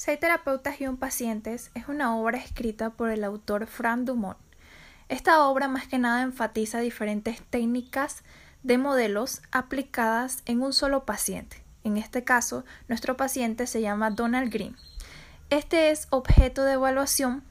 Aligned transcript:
Seis 0.00 0.20
terapeutas 0.20 0.80
y 0.80 0.86
un 0.86 0.96
pacientes 0.96 1.72
es 1.74 1.88
una 1.88 2.16
obra 2.16 2.38
escrita 2.38 2.90
por 2.90 3.10
el 3.10 3.24
autor 3.24 3.66
Frank 3.66 4.02
Dumont. 4.02 4.38
Esta 5.08 5.42
obra 5.42 5.66
más 5.66 5.88
que 5.88 5.98
nada 5.98 6.22
enfatiza 6.22 6.78
diferentes 6.78 7.42
técnicas 7.42 8.22
de 8.62 8.78
modelos 8.78 9.42
aplicadas 9.50 10.44
en 10.46 10.62
un 10.62 10.72
solo 10.72 11.04
paciente. 11.04 11.64
En 11.82 11.96
este 11.96 12.22
caso, 12.22 12.64
nuestro 12.86 13.16
paciente 13.16 13.66
se 13.66 13.80
llama 13.80 14.12
Donald 14.12 14.52
Green. 14.52 14.76
Este 15.50 15.90
es 15.90 16.06
objeto 16.10 16.62
de 16.62 16.74
evaluación 16.74 17.42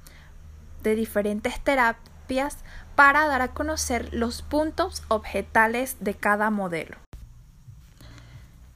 de 0.84 0.96
diferentes 0.96 1.62
terapias 1.62 2.60
para 2.96 3.28
dar 3.28 3.42
a 3.42 3.50
conocer 3.50 4.14
los 4.14 4.42
puntos 4.42 5.04
objetales 5.10 5.98
de 6.00 6.14
cada 6.14 6.50
modelo. 6.50 6.96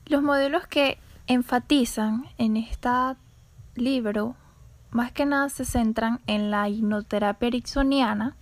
Los 0.08 0.22
modelos 0.22 0.68
que 0.68 0.98
enfatizan 1.28 2.26
en 2.38 2.58
esta 2.58 3.16
libro 3.76 4.36
más 4.92 5.12
que 5.12 5.26
nada 5.26 5.50
se 5.50 5.66
centran 5.66 6.20
en 6.28 6.52
la 6.52 6.68
hipnoterapia 6.68 7.48
ericksoniana, 7.48 8.36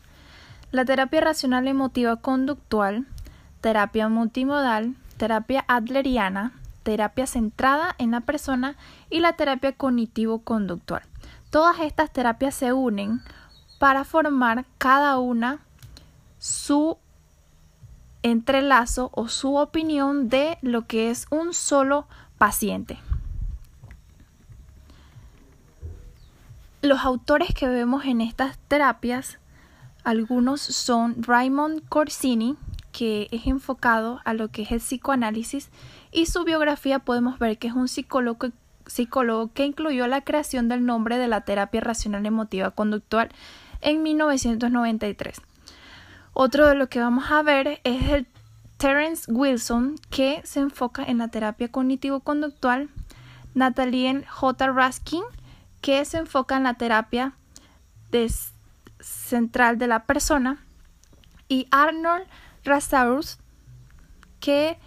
la 0.71 0.85
terapia 0.85 1.21
racional 1.21 1.67
emotiva 1.67 2.17
conductual, 2.17 3.05
terapia 3.61 4.09
multimodal, 4.09 4.95
terapia 5.17 5.63
adleriana, 5.67 6.53
terapia 6.83 7.27
centrada 7.27 7.95
en 7.99 8.11
la 8.11 8.21
persona 8.21 8.75
y 9.09 9.19
la 9.19 9.33
terapia 9.33 9.73
cognitivo-conductual. 9.73 11.03
Todas 11.51 11.79
estas 11.79 12.11
terapias 12.11 12.55
se 12.55 12.73
unen 12.73 13.21
para 13.79 14.03
formar 14.03 14.65
cada 14.77 15.19
una 15.19 15.59
su 16.39 16.97
entrelazo 18.23 19.11
o 19.13 19.27
su 19.27 19.55
opinión 19.55 20.29
de 20.29 20.57
lo 20.61 20.85
que 20.85 21.09
es 21.09 21.27
un 21.29 21.53
solo 21.53 22.07
paciente. 22.37 22.97
Los 26.81 27.01
autores 27.01 27.53
que 27.53 27.67
vemos 27.67 28.05
en 28.05 28.21
estas 28.21 28.57
terapias, 28.69 29.37
algunos 30.05 30.61
son 30.61 31.21
Raymond 31.21 31.81
Corsini, 31.89 32.55
que 32.93 33.27
es 33.31 33.47
enfocado 33.47 34.21
a 34.23 34.33
lo 34.33 34.47
que 34.47 34.61
es 34.61 34.71
el 34.71 34.79
psicoanálisis, 34.79 35.71
y 36.13 36.27
su 36.27 36.45
biografía 36.45 36.99
podemos 36.99 37.37
ver 37.37 37.57
que 37.57 37.67
es 37.67 37.73
un 37.73 37.89
psicólogo, 37.89 38.53
que 39.53 39.65
incluyó 39.65 40.07
la 40.07 40.21
creación 40.21 40.69
del 40.69 40.85
nombre 40.85 41.17
de 41.17 41.27
la 41.27 41.41
terapia 41.41 41.81
racional 41.81 42.25
emotiva 42.25 42.71
conductual 42.71 43.29
en 43.81 44.01
1993. 44.01 45.41
Otro 46.31 46.65
de 46.65 46.75
lo 46.75 46.87
que 46.87 47.01
vamos 47.01 47.29
a 47.29 47.43
ver 47.43 47.81
es 47.83 48.09
el 48.09 48.27
Terence 48.77 49.29
Wilson, 49.29 49.95
que 50.09 50.39
se 50.45 50.61
enfoca 50.61 51.03
en 51.03 51.17
la 51.17 51.27
terapia 51.27 51.67
cognitivo-conductual, 51.67 52.89
Natalie 53.53 54.23
J. 54.25 54.67
Raskin, 54.71 55.23
que 55.81 56.03
se 56.05 56.17
enfoca 56.17 56.57
en 56.57 56.63
la 56.63 56.75
terapia 56.75 57.33
central 58.99 59.77
de 59.77 59.87
la 59.87 60.03
persona, 60.03 60.57
y 61.47 61.67
Arnold 61.71 62.25
Rasaurus, 62.63 63.39
que 64.39 64.77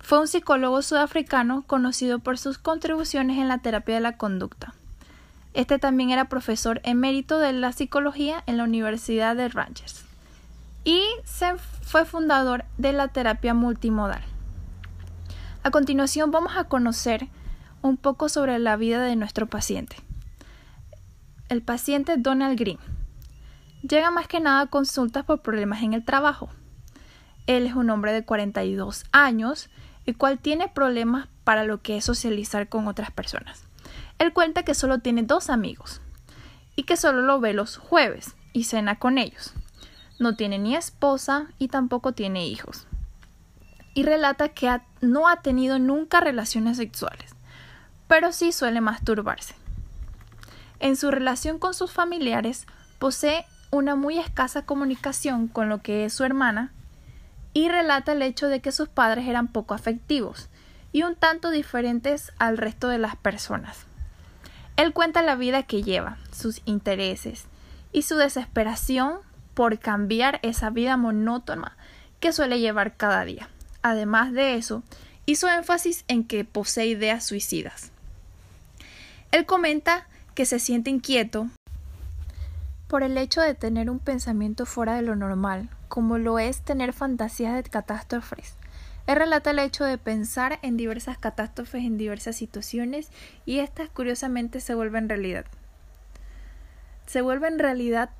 fue 0.00 0.18
un 0.18 0.28
psicólogo 0.28 0.82
sudafricano 0.82 1.62
conocido 1.66 2.18
por 2.18 2.36
sus 2.36 2.58
contribuciones 2.58 3.38
en 3.38 3.48
la 3.48 3.58
terapia 3.58 3.94
de 3.94 4.00
la 4.00 4.16
conducta. 4.16 4.74
Este 5.54 5.78
también 5.78 6.10
era 6.10 6.28
profesor 6.28 6.80
emérito 6.84 7.38
de 7.38 7.52
la 7.52 7.72
psicología 7.72 8.42
en 8.46 8.56
la 8.56 8.64
Universidad 8.64 9.36
de 9.36 9.48
Rangers 9.48 10.04
y 10.84 11.02
se 11.24 11.56
fue 11.82 12.04
fundador 12.04 12.64
de 12.78 12.92
la 12.92 13.08
terapia 13.08 13.52
multimodal. 13.54 14.22
A 15.62 15.70
continuación 15.70 16.30
vamos 16.30 16.56
a 16.56 16.64
conocer 16.64 17.28
un 17.82 17.96
poco 17.96 18.28
sobre 18.28 18.58
la 18.58 18.76
vida 18.76 19.02
de 19.02 19.16
nuestro 19.16 19.46
paciente 19.46 19.96
el 21.50 21.62
paciente 21.62 22.16
Donald 22.16 22.56
Green. 22.56 22.78
Llega 23.82 24.12
más 24.12 24.28
que 24.28 24.38
nada 24.38 24.62
a 24.62 24.66
consultas 24.66 25.24
por 25.24 25.42
problemas 25.42 25.82
en 25.82 25.94
el 25.94 26.04
trabajo. 26.04 26.48
Él 27.48 27.66
es 27.66 27.74
un 27.74 27.90
hombre 27.90 28.12
de 28.12 28.24
42 28.24 29.04
años, 29.10 29.68
el 30.06 30.16
cual 30.16 30.38
tiene 30.38 30.68
problemas 30.68 31.26
para 31.42 31.64
lo 31.64 31.82
que 31.82 31.96
es 31.96 32.04
socializar 32.04 32.68
con 32.68 32.86
otras 32.86 33.10
personas. 33.10 33.64
Él 34.20 34.32
cuenta 34.32 34.62
que 34.62 34.74
solo 34.74 35.00
tiene 35.00 35.24
dos 35.24 35.50
amigos 35.50 36.00
y 36.76 36.84
que 36.84 36.96
solo 36.96 37.22
lo 37.22 37.40
ve 37.40 37.52
los 37.52 37.78
jueves 37.78 38.36
y 38.52 38.64
cena 38.64 39.00
con 39.00 39.18
ellos. 39.18 39.52
No 40.20 40.36
tiene 40.36 40.58
ni 40.60 40.76
esposa 40.76 41.48
y 41.58 41.66
tampoco 41.66 42.12
tiene 42.12 42.46
hijos. 42.46 42.86
Y 43.92 44.04
relata 44.04 44.50
que 44.50 44.80
no 45.00 45.26
ha 45.26 45.42
tenido 45.42 45.80
nunca 45.80 46.20
relaciones 46.20 46.76
sexuales, 46.76 47.34
pero 48.06 48.32
sí 48.32 48.52
suele 48.52 48.80
masturbarse. 48.80 49.56
En 50.80 50.96
su 50.96 51.10
relación 51.10 51.58
con 51.58 51.74
sus 51.74 51.92
familiares 51.92 52.66
posee 52.98 53.44
una 53.70 53.94
muy 53.94 54.18
escasa 54.18 54.62
comunicación 54.62 55.46
con 55.46 55.68
lo 55.68 55.82
que 55.82 56.04
es 56.04 56.12
su 56.12 56.24
hermana 56.24 56.72
y 57.52 57.68
relata 57.68 58.12
el 58.12 58.22
hecho 58.22 58.48
de 58.48 58.60
que 58.60 58.72
sus 58.72 58.88
padres 58.88 59.28
eran 59.28 59.48
poco 59.48 59.74
afectivos 59.74 60.48
y 60.92 61.02
un 61.02 61.14
tanto 61.14 61.50
diferentes 61.50 62.32
al 62.38 62.56
resto 62.56 62.88
de 62.88 62.98
las 62.98 63.14
personas. 63.16 63.86
Él 64.76 64.92
cuenta 64.92 65.22
la 65.22 65.36
vida 65.36 65.62
que 65.62 65.82
lleva, 65.82 66.16
sus 66.32 66.62
intereses 66.64 67.44
y 67.92 68.02
su 68.02 68.16
desesperación 68.16 69.18
por 69.54 69.78
cambiar 69.78 70.40
esa 70.42 70.70
vida 70.70 70.96
monótona 70.96 71.76
que 72.18 72.32
suele 72.32 72.60
llevar 72.60 72.96
cada 72.96 73.24
día. 73.24 73.48
Además 73.82 74.32
de 74.32 74.54
eso, 74.54 74.82
hizo 75.26 75.48
énfasis 75.48 76.04
en 76.08 76.24
que 76.24 76.44
posee 76.44 76.86
ideas 76.86 77.24
suicidas. 77.24 77.92
Él 79.32 79.46
comenta 79.46 80.06
que 80.34 80.46
se 80.46 80.58
siente 80.58 80.90
inquieto 80.90 81.48
por 82.88 83.02
el 83.02 83.16
hecho 83.18 83.40
de 83.40 83.54
tener 83.54 83.88
un 83.88 84.00
pensamiento 84.00 84.66
fuera 84.66 84.94
de 84.94 85.02
lo 85.02 85.14
normal, 85.14 85.68
como 85.88 86.18
lo 86.18 86.38
es 86.38 86.62
tener 86.62 86.92
fantasías 86.92 87.54
de 87.54 87.62
catástrofes. 87.62 88.56
Él 89.06 89.16
relata 89.16 89.50
el 89.50 89.58
hecho 89.58 89.84
de 89.84 89.98
pensar 89.98 90.58
en 90.62 90.76
diversas 90.76 91.18
catástrofes 91.18 91.84
en 91.84 91.98
diversas 91.98 92.36
situaciones 92.36 93.08
y 93.46 93.60
estas 93.60 93.88
curiosamente 93.88 94.60
se 94.60 94.74
vuelven 94.74 95.08
realidad. 95.08 95.46
Se 97.06 97.22
vuelven 97.22 97.58
realidad 97.58 98.10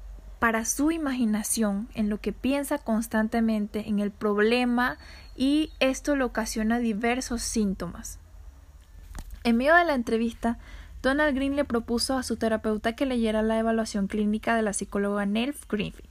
para 0.41 0.65
su 0.65 0.91
imaginación, 0.91 1.88
en 1.94 2.09
lo 2.09 2.19
que 2.20 2.32
piensa 2.32 2.78
constantemente, 2.78 3.88
en 3.88 4.00
el 4.00 4.10
problema 4.10 4.99
y 5.37 5.70
esto 5.81 6.16
le 6.16 6.25
ocasiona 6.25 6.78
diversos 6.78 7.43
síntomas. 7.43 8.19
En 9.44 9.56
medio 9.56 9.75
de 9.76 9.84
la 9.84 9.94
entrevista, 9.94 10.59
Donald 11.03 11.34
Green 11.34 11.56
le 11.56 11.65
propuso 11.65 12.16
a 12.16 12.22
su 12.22 12.37
terapeuta 12.37 12.94
que 12.94 13.06
leyera 13.06 13.43
la 13.43 13.59
evaluación 13.59 14.06
clínica 14.06 14.55
de 14.55 14.62
la 14.62 14.72
psicóloga 14.72 15.25
Nelf 15.27 15.66
Griffin, 15.69 16.06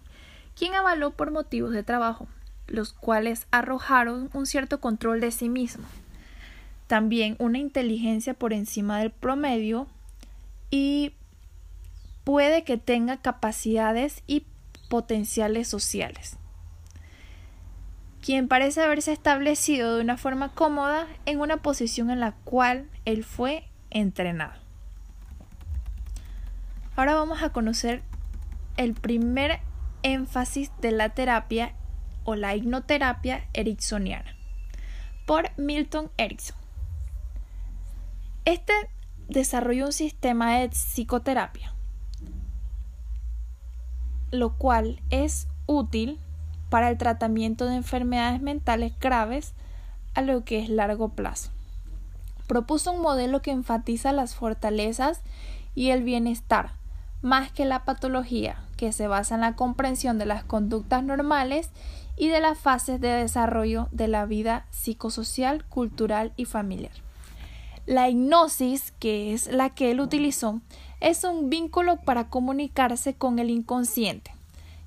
quien 0.56 0.74
avaló 0.74 1.12
por 1.12 1.32
motivos 1.32 1.72
de 1.72 1.84
trabajo, 1.84 2.28
los 2.68 2.94
cuales 2.94 3.48
arrojaron 3.52 4.30
un 4.34 4.46
cierto 4.46 4.80
control 4.80 5.22
de 5.22 5.32
sí 5.32 5.50
mismo, 5.50 5.86
también 6.88 7.36
una 7.40 7.60
inteligencia 7.60 8.34
por 8.34 8.54
encima 8.54 9.00
del 9.00 9.12
promedio 9.12 9.88
y 10.72 11.14
puede 12.24 12.64
que 12.64 12.78
tenga 12.78 13.18
capacidades 13.18 14.24
y 14.26 14.46
potenciales 14.90 15.68
sociales 15.68 16.40
quien 18.22 18.48
parece 18.48 18.82
haberse 18.82 19.12
establecido 19.12 19.96
de 19.96 20.02
una 20.02 20.18
forma 20.18 20.54
cómoda 20.54 21.08
en 21.26 21.40
una 21.40 21.58
posición 21.58 22.10
en 22.10 22.20
la 22.20 22.34
cual 22.44 22.90
él 23.06 23.24
fue 23.24 23.64
entrenado. 23.90 24.69
Ahora 27.00 27.16
vamos 27.16 27.42
a 27.44 27.54
conocer 27.54 28.04
el 28.76 28.94
primer 28.94 29.62
énfasis 30.04 30.70
de 30.82 30.92
la 30.92 31.08
terapia 31.08 31.74
o 32.26 32.36
la 32.36 32.58
hipnoterapia 32.58 33.48
ericksoniana 33.54 34.36
por 35.26 35.50
Milton 35.56 36.12
Erickson. 36.18 36.58
Este 38.44 38.74
desarrolló 39.30 39.86
un 39.86 39.94
sistema 39.94 40.58
de 40.58 40.68
psicoterapia, 40.72 41.74
lo 44.32 44.58
cual 44.58 45.02
es 45.10 45.48
útil 45.68 46.20
para 46.70 46.90
el 46.90 46.98
tratamiento 46.98 47.66
de 47.66 47.76
enfermedades 47.76 48.42
mentales 48.42 48.92
graves 49.00 49.54
a 50.16 50.22
lo 50.22 50.44
que 50.44 50.60
es 50.60 50.68
largo 50.68 51.08
plazo. 51.08 51.50
Propuso 52.46 52.92
un 52.92 53.02
modelo 53.02 53.42
que 53.42 53.52
enfatiza 53.52 54.12
las 54.12 54.36
fortalezas 54.36 55.22
y 55.76 55.92
el 55.92 56.04
bienestar, 56.04 56.78
más 57.22 57.52
que 57.52 57.66
la 57.66 57.86
patología, 57.86 58.58
que 58.78 58.92
se 58.92 59.08
basa 59.08 59.36
en 59.36 59.42
la 59.42 59.56
comprensión 59.56 60.18
de 60.18 60.26
las 60.26 60.44
conductas 60.44 61.04
normales 61.04 61.70
y 62.18 62.28
de 62.30 62.40
las 62.40 62.58
fases 62.58 63.00
de 63.02 63.10
desarrollo 63.10 63.88
de 63.92 64.08
la 64.08 64.26
vida 64.26 64.66
psicosocial, 64.72 65.66
cultural 65.66 66.34
y 66.36 66.46
familiar. 66.46 66.92
La 67.86 68.10
hipnosis, 68.10 68.94
que 69.00 69.34
es 69.34 69.48
la 69.48 69.72
que 69.72 69.92
él 69.92 70.00
utilizó, 70.00 70.62
es 71.00 71.24
un 71.24 71.50
vínculo 71.50 71.98
para 71.98 72.30
comunicarse 72.30 73.14
con 73.16 73.40
el 73.40 73.50
inconsciente 73.50 74.32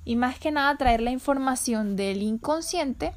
y 0.05 0.15
más 0.15 0.39
que 0.39 0.51
nada 0.51 0.77
traer 0.77 1.01
la 1.01 1.11
información 1.11 1.95
del 1.95 2.21
inconsciente 2.21 3.13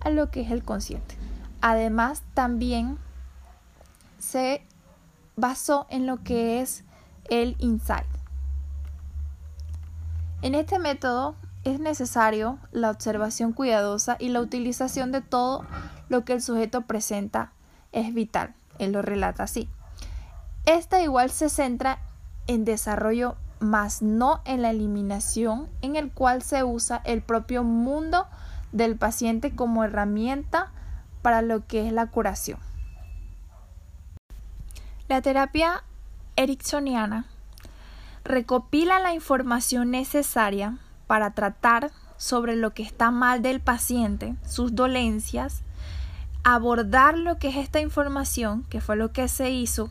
a 0.00 0.10
lo 0.10 0.30
que 0.30 0.42
es 0.42 0.50
el 0.50 0.62
consciente. 0.62 1.16
Además, 1.60 2.22
también 2.34 2.98
se 4.18 4.62
basó 5.36 5.86
en 5.90 6.06
lo 6.06 6.22
que 6.22 6.60
es 6.60 6.84
el 7.28 7.56
insight. 7.58 8.15
En 10.46 10.54
este 10.54 10.78
método 10.78 11.34
es 11.64 11.80
necesario 11.80 12.60
la 12.70 12.92
observación 12.92 13.52
cuidadosa 13.52 14.16
y 14.20 14.28
la 14.28 14.40
utilización 14.40 15.10
de 15.10 15.20
todo 15.20 15.66
lo 16.08 16.24
que 16.24 16.34
el 16.34 16.40
sujeto 16.40 16.82
presenta 16.82 17.50
es 17.90 18.14
vital. 18.14 18.54
Él 18.78 18.92
lo 18.92 19.02
relata 19.02 19.42
así. 19.42 19.68
Esta 20.64 21.02
igual 21.02 21.32
se 21.32 21.48
centra 21.48 21.98
en 22.46 22.64
desarrollo 22.64 23.34
más 23.58 24.02
no 24.02 24.40
en 24.44 24.62
la 24.62 24.70
eliminación 24.70 25.68
en 25.82 25.96
el 25.96 26.12
cual 26.12 26.42
se 26.42 26.62
usa 26.62 27.02
el 27.04 27.22
propio 27.22 27.64
mundo 27.64 28.28
del 28.70 28.94
paciente 28.94 29.56
como 29.56 29.82
herramienta 29.82 30.70
para 31.22 31.42
lo 31.42 31.66
que 31.66 31.88
es 31.88 31.92
la 31.92 32.06
curación. 32.06 32.60
La 35.08 35.20
terapia 35.22 35.82
ericksoniana 36.36 37.26
recopila 38.26 39.00
la 39.00 39.14
información 39.14 39.90
necesaria 39.90 40.78
para 41.06 41.32
tratar 41.32 41.90
sobre 42.16 42.56
lo 42.56 42.72
que 42.72 42.82
está 42.82 43.10
mal 43.10 43.42
del 43.42 43.60
paciente, 43.60 44.34
sus 44.46 44.74
dolencias, 44.74 45.62
abordar 46.44 47.18
lo 47.18 47.38
que 47.38 47.48
es 47.48 47.56
esta 47.56 47.80
información, 47.80 48.64
que 48.64 48.80
fue 48.80 48.96
lo 48.96 49.12
que 49.12 49.28
se 49.28 49.50
hizo, 49.50 49.90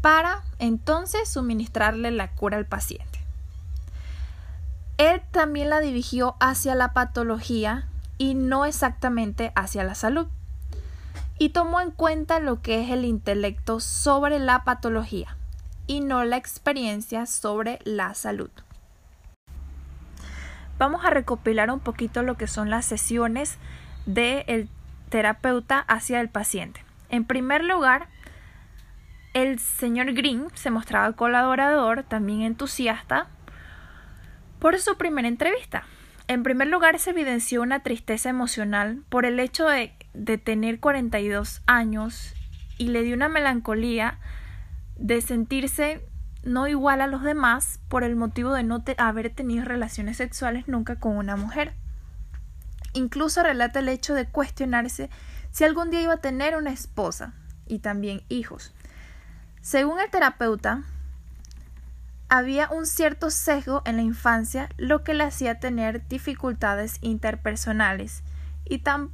para 0.00 0.42
entonces 0.58 1.28
suministrarle 1.28 2.10
la 2.10 2.32
cura 2.32 2.56
al 2.56 2.66
paciente. 2.66 3.18
Él 4.96 5.22
también 5.30 5.70
la 5.70 5.80
dirigió 5.80 6.36
hacia 6.40 6.74
la 6.74 6.92
patología 6.92 7.88
y 8.18 8.34
no 8.34 8.64
exactamente 8.64 9.52
hacia 9.54 9.84
la 9.84 9.94
salud. 9.94 10.26
Y 11.38 11.50
tomó 11.50 11.80
en 11.80 11.92
cuenta 11.92 12.40
lo 12.40 12.62
que 12.62 12.82
es 12.82 12.90
el 12.90 13.04
intelecto 13.04 13.78
sobre 13.78 14.40
la 14.40 14.64
patología 14.64 15.37
y 15.88 16.00
no 16.00 16.22
la 16.24 16.36
experiencia 16.36 17.26
sobre 17.26 17.80
la 17.82 18.14
salud. 18.14 18.50
Vamos 20.78 21.04
a 21.04 21.10
recopilar 21.10 21.72
un 21.72 21.80
poquito 21.80 22.22
lo 22.22 22.36
que 22.36 22.46
son 22.46 22.70
las 22.70 22.86
sesiones 22.86 23.58
del 24.06 24.68
terapeuta 25.08 25.80
hacia 25.80 26.20
el 26.20 26.28
paciente. 26.28 26.84
En 27.08 27.24
primer 27.24 27.64
lugar, 27.64 28.06
el 29.34 29.58
señor 29.58 30.12
Green 30.12 30.46
se 30.54 30.70
mostraba 30.70 31.12
colaborador, 31.14 32.04
también 32.04 32.42
entusiasta, 32.42 33.26
por 34.60 34.78
su 34.78 34.96
primera 34.96 35.26
entrevista. 35.26 35.84
En 36.28 36.42
primer 36.42 36.68
lugar, 36.68 36.98
se 36.98 37.10
evidenció 37.10 37.62
una 37.62 37.80
tristeza 37.80 38.28
emocional 38.28 39.02
por 39.08 39.24
el 39.24 39.40
hecho 39.40 39.66
de, 39.66 39.94
de 40.12 40.38
tener 40.38 40.78
42 40.78 41.62
años 41.66 42.34
y 42.76 42.88
le 42.88 43.02
dio 43.02 43.16
una 43.16 43.28
melancolía 43.28 44.18
de 44.98 45.20
sentirse 45.20 46.04
no 46.42 46.68
igual 46.68 47.00
a 47.00 47.06
los 47.06 47.22
demás 47.22 47.80
por 47.88 48.04
el 48.04 48.16
motivo 48.16 48.52
de 48.52 48.62
no 48.62 48.82
haber 48.98 49.30
tenido 49.30 49.64
relaciones 49.64 50.16
sexuales 50.16 50.68
nunca 50.68 50.96
con 50.96 51.16
una 51.16 51.36
mujer. 51.36 51.74
Incluso 52.92 53.42
relata 53.42 53.80
el 53.80 53.88
hecho 53.88 54.14
de 54.14 54.26
cuestionarse 54.26 55.10
si 55.50 55.64
algún 55.64 55.90
día 55.90 56.02
iba 56.02 56.14
a 56.14 56.20
tener 56.20 56.56
una 56.56 56.70
esposa 56.70 57.34
y 57.66 57.80
también 57.80 58.22
hijos. 58.28 58.72
Según 59.60 60.00
el 60.00 60.10
terapeuta, 60.10 60.84
había 62.28 62.68
un 62.70 62.86
cierto 62.86 63.30
sesgo 63.30 63.82
en 63.84 63.96
la 63.96 64.02
infancia, 64.02 64.68
lo 64.76 65.02
que 65.02 65.14
le 65.14 65.24
hacía 65.24 65.60
tener 65.60 66.06
dificultades 66.08 66.98
interpersonales 67.00 68.22
y 68.64 68.78
tan, 68.78 69.10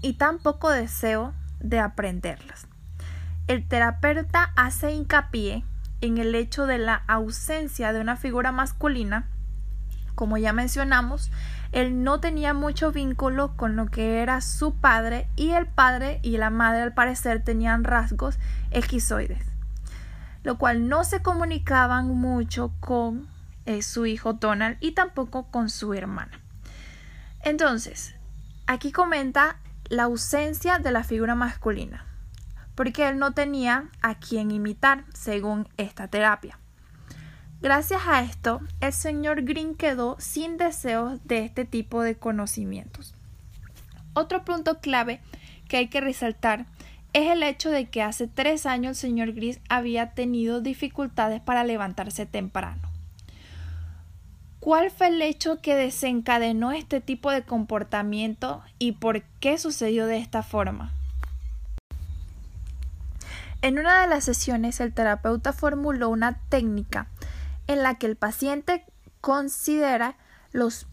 y 0.00 0.14
tan 0.14 0.38
poco 0.38 0.70
deseo 0.70 1.34
de 1.60 1.80
aprenderlas. 1.80 2.65
El 3.48 3.66
terapeuta 3.68 4.52
hace 4.56 4.90
hincapié 4.90 5.64
en 6.00 6.18
el 6.18 6.34
hecho 6.34 6.66
de 6.66 6.78
la 6.78 7.02
ausencia 7.06 7.92
de 7.92 8.00
una 8.00 8.16
figura 8.16 8.50
masculina. 8.50 9.28
Como 10.16 10.36
ya 10.36 10.52
mencionamos, 10.52 11.30
él 11.70 12.02
no 12.02 12.18
tenía 12.18 12.54
mucho 12.54 12.90
vínculo 12.90 13.56
con 13.56 13.76
lo 13.76 13.86
que 13.86 14.20
era 14.20 14.40
su 14.40 14.74
padre 14.74 15.28
y 15.36 15.50
el 15.50 15.66
padre 15.66 16.18
y 16.22 16.38
la 16.38 16.50
madre 16.50 16.82
al 16.82 16.94
parecer 16.94 17.44
tenían 17.44 17.84
rasgos 17.84 18.38
esquizoides, 18.72 19.46
lo 20.42 20.58
cual 20.58 20.88
no 20.88 21.04
se 21.04 21.22
comunicaban 21.22 22.08
mucho 22.08 22.72
con 22.80 23.28
eh, 23.64 23.82
su 23.82 24.06
hijo 24.06 24.32
Donald 24.32 24.76
y 24.80 24.92
tampoco 24.92 25.50
con 25.50 25.70
su 25.70 25.94
hermana. 25.94 26.40
Entonces, 27.42 28.16
aquí 28.66 28.90
comenta 28.90 29.58
la 29.88 30.04
ausencia 30.04 30.78
de 30.78 30.90
la 30.90 31.04
figura 31.04 31.36
masculina, 31.36 32.06
porque 32.76 33.08
él 33.08 33.18
no 33.18 33.32
tenía 33.32 33.90
a 34.02 34.14
quien 34.14 34.52
imitar 34.52 35.04
según 35.12 35.66
esta 35.76 36.06
terapia. 36.06 36.60
Gracias 37.60 38.02
a 38.06 38.20
esto, 38.20 38.60
el 38.80 38.92
señor 38.92 39.42
Green 39.42 39.74
quedó 39.74 40.16
sin 40.20 40.58
deseos 40.58 41.18
de 41.24 41.44
este 41.44 41.64
tipo 41.64 42.02
de 42.02 42.14
conocimientos. 42.14 43.14
Otro 44.12 44.44
punto 44.44 44.78
clave 44.78 45.20
que 45.68 45.78
hay 45.78 45.88
que 45.88 46.00
resaltar 46.00 46.66
es 47.12 47.30
el 47.30 47.42
hecho 47.42 47.70
de 47.70 47.86
que 47.86 48.02
hace 48.02 48.28
tres 48.28 48.66
años 48.66 48.90
el 49.02 49.10
señor 49.10 49.32
Gris 49.32 49.58
había 49.70 50.10
tenido 50.10 50.60
dificultades 50.60 51.40
para 51.40 51.64
levantarse 51.64 52.26
temprano. 52.26 52.90
¿Cuál 54.60 54.90
fue 54.90 55.08
el 55.08 55.22
hecho 55.22 55.60
que 55.62 55.74
desencadenó 55.76 56.72
este 56.72 57.00
tipo 57.00 57.30
de 57.30 57.42
comportamiento 57.42 58.62
y 58.78 58.92
por 58.92 59.22
qué 59.40 59.56
sucedió 59.56 60.06
de 60.06 60.18
esta 60.18 60.42
forma? 60.42 60.92
En 63.66 63.80
una 63.80 64.02
de 64.02 64.06
las 64.06 64.22
sesiones 64.22 64.78
el 64.78 64.94
terapeuta 64.94 65.52
formuló 65.52 66.08
una 66.08 66.38
técnica 66.50 67.08
en 67.66 67.82
la 67.82 67.96
que 67.96 68.06
el 68.06 68.14
paciente 68.14 68.84
considera 69.20 70.16
los 70.52 70.86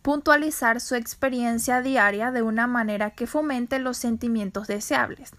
puntualizar 0.00 0.80
su 0.80 0.94
experiencia 0.94 1.82
diaria 1.82 2.30
de 2.30 2.42
una 2.42 2.68
manera 2.68 3.10
que 3.10 3.26
fomente 3.26 3.80
los 3.80 3.96
sentimientos 3.96 4.68
deseables. 4.68 5.32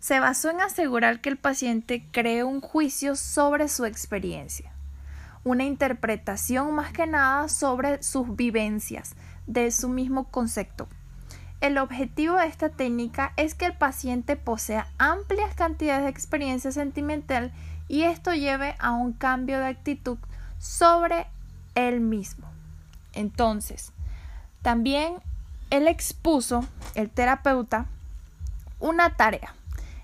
Se 0.00 0.18
basó 0.18 0.50
en 0.50 0.62
asegurar 0.62 1.20
que 1.20 1.28
el 1.28 1.36
paciente 1.36 2.08
cree 2.10 2.42
un 2.42 2.60
juicio 2.60 3.14
sobre 3.14 3.68
su 3.68 3.84
experiencia, 3.84 4.72
una 5.44 5.62
interpretación 5.62 6.74
más 6.74 6.90
que 6.90 7.06
nada 7.06 7.48
sobre 7.48 8.02
sus 8.02 8.34
vivencias 8.34 9.14
de 9.46 9.70
su 9.70 9.88
mismo 9.88 10.28
concepto. 10.28 10.88
El 11.60 11.78
objetivo 11.78 12.36
de 12.36 12.46
esta 12.46 12.68
técnica 12.68 13.32
es 13.36 13.54
que 13.54 13.66
el 13.66 13.74
paciente 13.74 14.36
posea 14.36 14.86
amplias 14.98 15.54
cantidades 15.54 16.04
de 16.04 16.10
experiencia 16.10 16.72
sentimental 16.72 17.52
y 17.88 18.02
esto 18.02 18.32
lleve 18.34 18.76
a 18.78 18.92
un 18.92 19.12
cambio 19.12 19.58
de 19.58 19.66
actitud 19.66 20.18
sobre 20.58 21.26
él 21.74 22.00
mismo. 22.00 22.46
Entonces, 23.12 23.92
también 24.62 25.14
él 25.70 25.88
expuso, 25.88 26.64
el 26.94 27.10
terapeuta, 27.10 27.86
una 28.80 29.16
tarea 29.16 29.54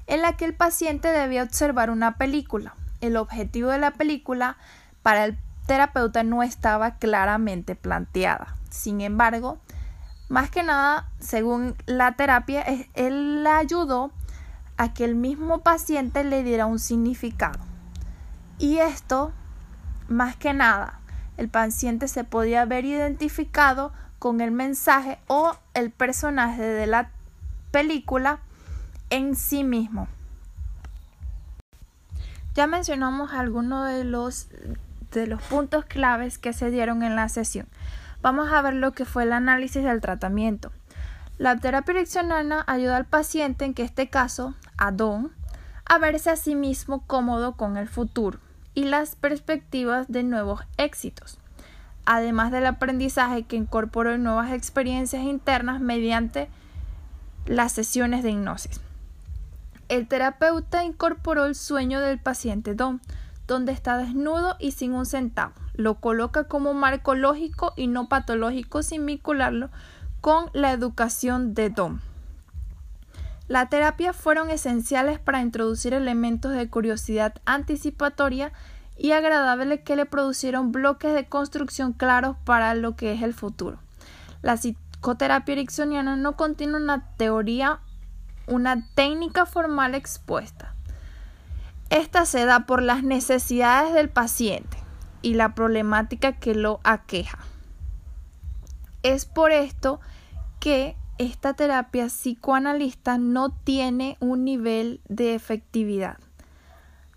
en 0.06 0.22
la 0.22 0.36
que 0.36 0.44
el 0.44 0.54
paciente 0.54 1.08
debía 1.08 1.42
observar 1.42 1.90
una 1.90 2.16
película. 2.16 2.74
El 3.00 3.16
objetivo 3.16 3.70
de 3.70 3.78
la 3.78 3.92
película 3.92 4.56
para 5.02 5.24
el 5.24 5.38
terapeuta 5.66 6.24
no 6.24 6.42
estaba 6.42 6.96
claramente 6.96 7.76
planteada. 7.76 8.56
Sin 8.70 9.00
embargo, 9.00 9.58
más 10.30 10.48
que 10.48 10.62
nada, 10.62 11.08
según 11.18 11.74
la 11.86 12.12
terapia, 12.12 12.64
él 12.94 13.42
la 13.42 13.58
ayudó 13.58 14.12
a 14.76 14.94
que 14.94 15.04
el 15.04 15.16
mismo 15.16 15.58
paciente 15.58 16.22
le 16.22 16.44
diera 16.44 16.66
un 16.66 16.78
significado. 16.78 17.58
Y 18.56 18.78
esto, 18.78 19.32
más 20.08 20.36
que 20.36 20.54
nada, 20.54 21.00
el 21.36 21.48
paciente 21.48 22.06
se 22.06 22.22
podía 22.22 22.64
ver 22.64 22.84
identificado 22.84 23.92
con 24.20 24.40
el 24.40 24.52
mensaje 24.52 25.18
o 25.26 25.56
el 25.74 25.90
personaje 25.90 26.62
de 26.62 26.86
la 26.86 27.10
película 27.72 28.38
en 29.10 29.34
sí 29.34 29.64
mismo. 29.64 30.06
Ya 32.54 32.68
mencionamos 32.68 33.32
algunos 33.32 33.88
de 33.88 34.04
los, 34.04 34.46
de 35.10 35.26
los 35.26 35.42
puntos 35.42 35.86
claves 35.86 36.38
que 36.38 36.52
se 36.52 36.70
dieron 36.70 37.02
en 37.02 37.16
la 37.16 37.28
sesión. 37.28 37.66
Vamos 38.22 38.52
a 38.52 38.60
ver 38.62 38.74
lo 38.74 38.92
que 38.92 39.04
fue 39.04 39.22
el 39.22 39.32
análisis 39.32 39.82
del 39.82 40.00
tratamiento. 40.00 40.72
La 41.38 41.56
terapia 41.56 41.94
direccional 41.94 42.64
ayuda 42.66 42.98
al 42.98 43.06
paciente, 43.06 43.64
en 43.64 43.74
este 43.78 44.10
caso, 44.10 44.54
a 44.76 44.92
Don, 44.92 45.32
a 45.86 45.98
verse 45.98 46.30
a 46.30 46.36
sí 46.36 46.54
mismo 46.54 47.06
cómodo 47.06 47.56
con 47.56 47.76
el 47.76 47.88
futuro 47.88 48.38
y 48.74 48.84
las 48.84 49.16
perspectivas 49.16 50.06
de 50.08 50.22
nuevos 50.22 50.60
éxitos, 50.76 51.38
además 52.04 52.52
del 52.52 52.66
aprendizaje 52.66 53.44
que 53.44 53.56
incorporó 53.56 54.16
nuevas 54.18 54.52
experiencias 54.52 55.24
internas 55.24 55.80
mediante 55.80 56.48
las 57.46 57.72
sesiones 57.72 58.22
de 58.22 58.32
hipnosis. 58.32 58.80
El 59.88 60.06
terapeuta 60.06 60.84
incorporó 60.84 61.46
el 61.46 61.54
sueño 61.54 62.00
del 62.00 62.20
paciente 62.20 62.74
Dom, 62.74 63.00
donde 63.48 63.72
está 63.72 63.96
desnudo 63.96 64.56
y 64.60 64.72
sin 64.72 64.92
un 64.92 65.06
centavo. 65.06 65.54
Lo 65.80 65.94
coloca 65.94 66.44
como 66.44 66.74
marco 66.74 67.14
lógico 67.14 67.72
y 67.74 67.86
no 67.86 68.06
patológico 68.06 68.82
sin 68.82 69.06
vincularlo 69.06 69.70
con 70.20 70.50
la 70.52 70.72
educación 70.72 71.54
de 71.54 71.70
Dom. 71.70 72.00
La 73.48 73.70
terapia 73.70 74.12
fueron 74.12 74.50
esenciales 74.50 75.18
para 75.18 75.40
introducir 75.40 75.94
elementos 75.94 76.52
de 76.52 76.68
curiosidad 76.68 77.32
anticipatoria 77.46 78.52
y 78.98 79.12
agradable 79.12 79.82
que 79.82 79.96
le 79.96 80.04
producieron 80.04 80.70
bloques 80.70 81.14
de 81.14 81.26
construcción 81.26 81.94
claros 81.94 82.36
para 82.44 82.74
lo 82.74 82.94
que 82.94 83.14
es 83.14 83.22
el 83.22 83.32
futuro. 83.32 83.78
La 84.42 84.58
psicoterapia 84.58 85.54
ericksoniana 85.54 86.14
no 86.14 86.36
contiene 86.36 86.76
una 86.76 87.06
teoría, 87.16 87.80
una 88.46 88.86
técnica 88.94 89.46
formal 89.46 89.94
expuesta. 89.94 90.74
Esta 91.88 92.26
se 92.26 92.44
da 92.44 92.66
por 92.66 92.82
las 92.82 93.02
necesidades 93.02 93.94
del 93.94 94.10
paciente 94.10 94.76
y 95.22 95.34
la 95.34 95.54
problemática 95.54 96.32
que 96.32 96.54
lo 96.54 96.80
aqueja. 96.84 97.38
Es 99.02 99.24
por 99.24 99.50
esto 99.52 100.00
que 100.58 100.96
esta 101.18 101.54
terapia 101.54 102.06
psicoanalista 102.06 103.18
no 103.18 103.50
tiene 103.50 104.16
un 104.20 104.44
nivel 104.44 105.00
de 105.08 105.34
efectividad. 105.34 106.18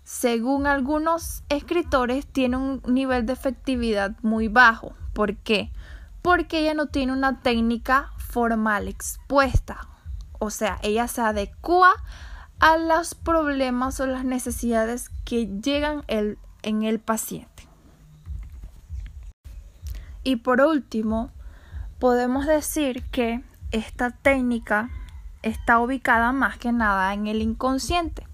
Según 0.02 0.66
algunos 0.66 1.42
escritores, 1.48 2.26
tiene 2.26 2.58
un 2.58 2.82
nivel 2.86 3.24
de 3.24 3.32
efectividad 3.32 4.14
muy 4.20 4.48
bajo. 4.48 4.92
¿Por 5.14 5.36
qué? 5.36 5.72
Porque 6.20 6.60
ella 6.60 6.74
no 6.74 6.88
tiene 6.88 7.12
una 7.12 7.40
técnica 7.40 8.10
formal 8.18 8.88
expuesta. 8.88 9.88
O 10.38 10.50
sea, 10.50 10.78
ella 10.82 11.08
se 11.08 11.22
adecua 11.22 11.94
a 12.60 12.76
los 12.76 13.14
problemas 13.14 14.00
o 14.00 14.06
las 14.06 14.24
necesidades 14.24 15.08
que 15.24 15.46
llegan 15.46 16.04
en 16.08 16.82
el 16.82 17.00
paciente. 17.00 17.53
Y 20.24 20.36
por 20.36 20.62
último, 20.62 21.30
podemos 21.98 22.46
decir 22.46 23.04
que 23.10 23.44
esta 23.70 24.10
técnica 24.10 24.90
está 25.42 25.78
ubicada 25.78 26.32
más 26.32 26.56
que 26.58 26.72
nada 26.72 27.12
en 27.12 27.26
el 27.26 27.42
inconsciente. 27.42 28.26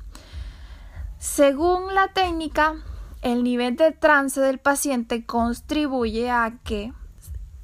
Según 1.19 1.95
la 1.95 2.09
técnica, 2.09 2.77
el 3.23 3.43
nivel 3.43 3.77
de 3.77 3.93
trance 3.93 4.41
del 4.41 4.59
paciente 4.59 5.27
contribuye 5.27 6.31
a 6.31 6.59
que 6.65 6.95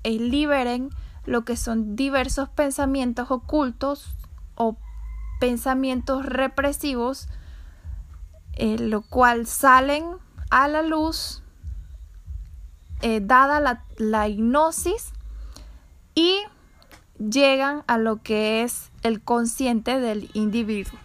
liberen 0.05 0.91
lo 1.25 1.45
que 1.45 1.57
son 1.57 1.97
diversos 1.97 2.49
pensamientos 2.49 3.31
ocultos 3.31 4.17
o 4.55 4.77
pensamientos 5.41 6.25
represivos, 6.27 7.29
eh, 8.53 8.79
lo 8.79 9.03
cual 9.03 9.47
salen 9.47 10.05
a 10.51 10.69
la 10.69 10.83
luz 10.83 11.43
eh, 13.03 13.21
dada 13.23 13.61
la, 13.61 13.85
la 13.97 14.29
hipnosis 14.29 15.13
y 16.15 16.39
llegan 17.19 17.83
a 17.87 17.99
lo 17.99 18.23
que 18.23 18.63
es 18.63 18.91
el 19.03 19.23
consciente 19.23 20.01
del 20.01 20.31
individuo. 20.33 20.99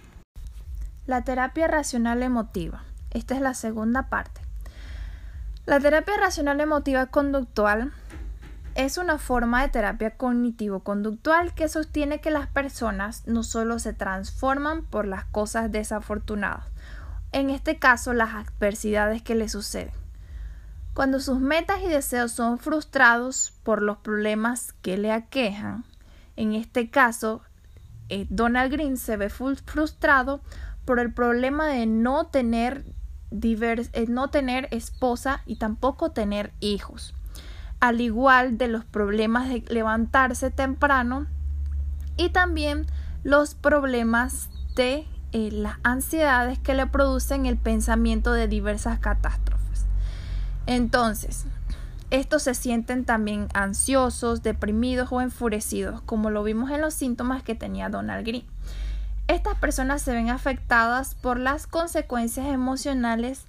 La 1.05 1.23
terapia 1.23 1.67
racional 1.67 2.23
emotiva. 2.23 2.83
Esta 3.11 3.35
es 3.35 3.41
la 3.41 3.53
segunda 3.53 4.09
parte. 4.09 4.41
La 5.65 5.79
terapia 5.79 6.15
racional 6.17 6.59
emotiva 6.61 7.07
conductual 7.07 7.91
es 8.75 8.97
una 8.97 9.17
forma 9.17 9.61
de 9.61 9.69
terapia 9.69 10.15
cognitivo-conductual 10.17 11.53
que 11.53 11.67
sostiene 11.67 12.21
que 12.21 12.31
las 12.31 12.47
personas 12.47 13.27
no 13.27 13.43
solo 13.43 13.79
se 13.79 13.93
transforman 13.93 14.83
por 14.85 15.05
las 15.05 15.25
cosas 15.25 15.71
desafortunadas, 15.71 16.65
en 17.31 17.49
este 17.49 17.77
caso 17.77 18.13
las 18.13 18.33
adversidades 18.33 19.21
que 19.21 19.35
les 19.35 19.51
suceden. 19.51 20.00
Cuando 20.93 21.21
sus 21.21 21.39
metas 21.39 21.81
y 21.81 21.87
deseos 21.87 22.33
son 22.33 22.57
frustrados 22.57 23.53
por 23.63 23.81
los 23.81 23.97
problemas 23.97 24.73
que 24.81 24.97
le 24.97 25.11
aquejan, 25.11 25.85
en 26.35 26.53
este 26.53 26.89
caso, 26.89 27.41
eh, 28.09 28.27
Donald 28.29 28.73
Green 28.73 28.97
se 28.97 29.15
ve 29.15 29.29
frustrado 29.29 30.41
por 30.83 30.99
el 30.99 31.13
problema 31.13 31.67
de 31.67 31.85
no 31.85 32.27
tener, 32.27 32.83
eh, 33.31 34.05
no 34.09 34.29
tener 34.29 34.67
esposa 34.71 35.43
y 35.45 35.55
tampoco 35.55 36.11
tener 36.11 36.51
hijos, 36.59 37.13
al 37.79 38.01
igual 38.01 38.57
de 38.57 38.67
los 38.67 38.83
problemas 38.83 39.47
de 39.47 39.63
levantarse 39.69 40.51
temprano 40.51 41.27
y 42.17 42.29
también 42.29 42.85
los 43.23 43.55
problemas 43.55 44.49
de 44.75 45.07
eh, 45.31 45.49
las 45.51 45.77
ansiedades 45.83 46.59
que 46.59 46.73
le 46.73 46.85
producen 46.87 47.45
el 47.45 47.57
pensamiento 47.57 48.33
de 48.33 48.49
diversas 48.49 48.99
catástrofes. 48.99 49.60
Entonces, 50.71 51.43
estos 52.11 52.43
se 52.43 52.53
sienten 52.53 53.03
también 53.03 53.49
ansiosos, 53.53 54.41
deprimidos 54.41 55.11
o 55.11 55.19
enfurecidos, 55.19 56.01
como 56.03 56.29
lo 56.29 56.43
vimos 56.43 56.71
en 56.71 56.79
los 56.79 56.93
síntomas 56.93 57.43
que 57.43 57.55
tenía 57.55 57.89
Donald 57.89 58.25
Green. 58.25 58.45
Estas 59.27 59.57
personas 59.57 60.01
se 60.01 60.13
ven 60.13 60.29
afectadas 60.29 61.13
por 61.15 61.37
las 61.37 61.67
consecuencias 61.67 62.47
emocionales 62.47 63.43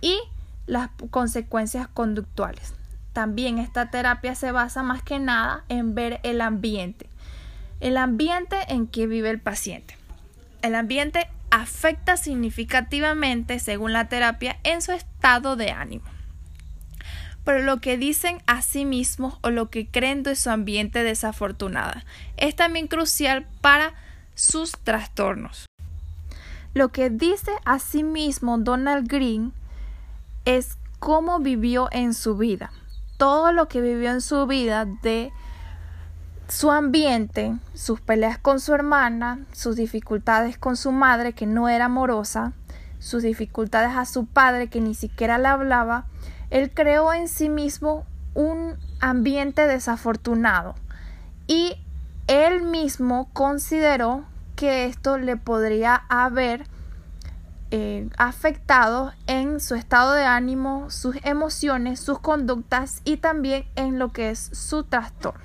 y 0.00 0.18
las 0.66 0.88
consecuencias 1.10 1.88
conductuales. 1.88 2.72
También 3.12 3.58
esta 3.58 3.90
terapia 3.90 4.34
se 4.34 4.50
basa 4.50 4.82
más 4.82 5.02
que 5.02 5.18
nada 5.18 5.64
en 5.68 5.94
ver 5.94 6.20
el 6.22 6.40
ambiente, 6.40 7.10
el 7.80 7.98
ambiente 7.98 8.56
en 8.68 8.86
que 8.86 9.06
vive 9.06 9.28
el 9.28 9.42
paciente. 9.42 9.98
El 10.62 10.74
ambiente 10.74 11.28
afecta 11.50 12.16
significativamente, 12.16 13.58
según 13.58 13.92
la 13.92 14.08
terapia, 14.08 14.58
en 14.64 14.80
su 14.80 14.92
estado 14.92 15.56
de 15.56 15.70
ánimo 15.70 16.06
pero 17.44 17.62
lo 17.62 17.80
que 17.80 17.96
dicen 17.96 18.42
a 18.46 18.62
sí 18.62 18.84
mismos 18.84 19.38
o 19.42 19.50
lo 19.50 19.70
que 19.70 19.86
creen 19.86 20.22
de 20.22 20.36
su 20.36 20.50
ambiente 20.50 21.02
desafortunada. 21.02 22.04
Es 22.36 22.54
también 22.54 22.88
crucial 22.88 23.46
para 23.60 23.94
sus 24.34 24.72
trastornos. 24.72 25.66
Lo 26.74 26.90
que 26.90 27.10
dice 27.10 27.52
a 27.64 27.78
sí 27.78 28.02
mismo 28.02 28.58
Donald 28.58 29.08
Green 29.08 29.52
es 30.44 30.78
cómo 30.98 31.40
vivió 31.40 31.88
en 31.92 32.14
su 32.14 32.36
vida. 32.36 32.72
Todo 33.18 33.52
lo 33.52 33.68
que 33.68 33.80
vivió 33.80 34.10
en 34.10 34.20
su 34.20 34.46
vida 34.46 34.86
de 35.02 35.32
su 36.48 36.70
ambiente, 36.70 37.56
sus 37.74 38.00
peleas 38.00 38.38
con 38.38 38.60
su 38.60 38.74
hermana, 38.74 39.40
sus 39.52 39.76
dificultades 39.76 40.58
con 40.58 40.76
su 40.76 40.92
madre 40.92 41.32
que 41.32 41.46
no 41.46 41.68
era 41.68 41.86
amorosa, 41.86 42.52
sus 42.98 43.22
dificultades 43.22 43.96
a 43.96 44.04
su 44.04 44.26
padre 44.26 44.68
que 44.68 44.80
ni 44.80 44.94
siquiera 44.94 45.38
le 45.38 45.48
hablaba, 45.48 46.06
él 46.52 46.70
creó 46.70 47.14
en 47.14 47.28
sí 47.28 47.48
mismo 47.48 48.04
un 48.34 48.76
ambiente 49.00 49.66
desafortunado 49.66 50.74
y 51.46 51.76
él 52.26 52.62
mismo 52.62 53.30
consideró 53.32 54.24
que 54.54 54.84
esto 54.84 55.16
le 55.16 55.38
podría 55.38 55.94
haber 56.10 56.66
eh, 57.70 58.10
afectado 58.18 59.14
en 59.26 59.60
su 59.60 59.74
estado 59.74 60.12
de 60.12 60.24
ánimo, 60.24 60.90
sus 60.90 61.16
emociones, 61.24 62.00
sus 62.00 62.18
conductas 62.18 63.00
y 63.04 63.16
también 63.16 63.64
en 63.74 63.98
lo 63.98 64.12
que 64.12 64.28
es 64.28 64.38
su 64.52 64.84
trastorno. 64.84 65.40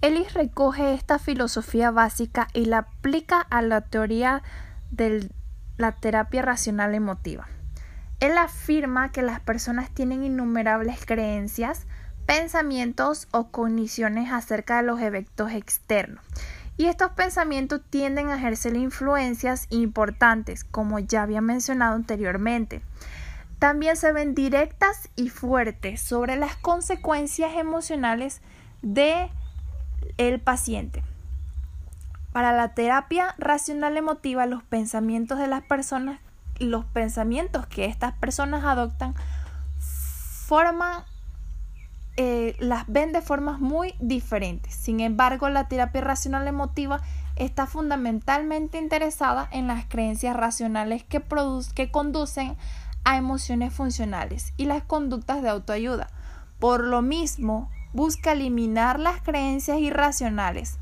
Ellis 0.00 0.34
recoge 0.34 0.92
esta 0.92 1.20
filosofía 1.20 1.92
básica 1.92 2.48
y 2.52 2.64
la 2.64 2.78
aplica 2.78 3.40
a 3.40 3.62
la 3.62 3.82
teoría 3.82 4.42
de 4.90 5.30
la 5.78 5.92
terapia 5.92 6.42
racional 6.42 6.96
emotiva. 6.96 7.46
Él 8.24 8.38
afirma 8.38 9.12
que 9.12 9.20
las 9.20 9.38
personas 9.40 9.90
tienen 9.90 10.24
innumerables 10.24 11.04
creencias, 11.04 11.86
pensamientos 12.24 13.28
o 13.32 13.48
cogniciones 13.48 14.32
acerca 14.32 14.78
de 14.78 14.84
los 14.84 14.98
eventos 15.00 15.52
externos. 15.52 16.24
Y 16.78 16.86
estos 16.86 17.10
pensamientos 17.10 17.82
tienden 17.90 18.30
a 18.30 18.36
ejercer 18.36 18.76
influencias 18.76 19.66
importantes, 19.68 20.64
como 20.64 21.00
ya 21.00 21.22
había 21.22 21.42
mencionado 21.42 21.96
anteriormente. 21.96 22.80
También 23.58 23.94
se 23.94 24.10
ven 24.12 24.34
directas 24.34 25.10
y 25.16 25.28
fuertes 25.28 26.00
sobre 26.00 26.36
las 26.36 26.56
consecuencias 26.56 27.52
emocionales 27.58 28.40
de 28.80 29.28
el 30.16 30.40
paciente. 30.40 31.02
Para 32.32 32.52
la 32.52 32.72
terapia 32.72 33.34
racional 33.36 33.98
emotiva, 33.98 34.46
los 34.46 34.62
pensamientos 34.62 35.38
de 35.38 35.46
las 35.46 35.62
personas 35.62 36.20
los 36.58 36.84
pensamientos 36.84 37.66
que 37.66 37.86
estas 37.86 38.12
personas 38.14 38.64
adoptan 38.64 39.14
forman, 39.78 41.04
eh, 42.16 42.54
las 42.58 42.84
ven 42.86 43.12
de 43.12 43.22
formas 43.22 43.60
muy 43.60 43.94
diferentes. 43.98 44.74
Sin 44.74 45.00
embargo, 45.00 45.48
la 45.48 45.68
terapia 45.68 46.00
racional 46.00 46.46
emotiva 46.46 47.00
está 47.36 47.66
fundamentalmente 47.66 48.78
interesada 48.78 49.48
en 49.50 49.66
las 49.66 49.86
creencias 49.86 50.36
racionales 50.36 51.02
que, 51.02 51.22
que 51.74 51.90
conducen 51.90 52.56
a 53.04 53.16
emociones 53.16 53.72
funcionales 53.72 54.52
y 54.56 54.66
las 54.66 54.82
conductas 54.82 55.42
de 55.42 55.48
autoayuda. 55.48 56.08
Por 56.58 56.84
lo 56.84 57.02
mismo, 57.02 57.70
busca 57.92 58.32
eliminar 58.32 58.98
las 58.98 59.20
creencias 59.20 59.78
irracionales 59.78 60.78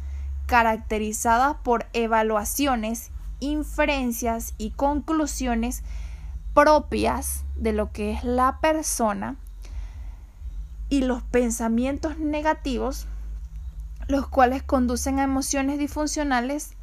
caracterizadas 0.47 1.57
por 1.63 1.87
evaluaciones 1.93 3.11
inferencias 3.43 4.55
y 4.59 4.71
conclusiones 4.71 5.83
propias 6.55 7.45
de 7.57 7.73
lo 7.73 7.93
que 7.93 8.13
es 8.13 8.25
la 8.25 8.59
persona 8.61 9.37
y 10.89 11.03
los 11.03 11.23
pensamientos 11.23 12.19
negativos, 12.19 13.07
los 14.09 14.29
cuales 14.29 14.63
conducen 14.63 15.19
a 15.19 15.25
emociones 15.25 15.79
disfuncionales 15.79 16.75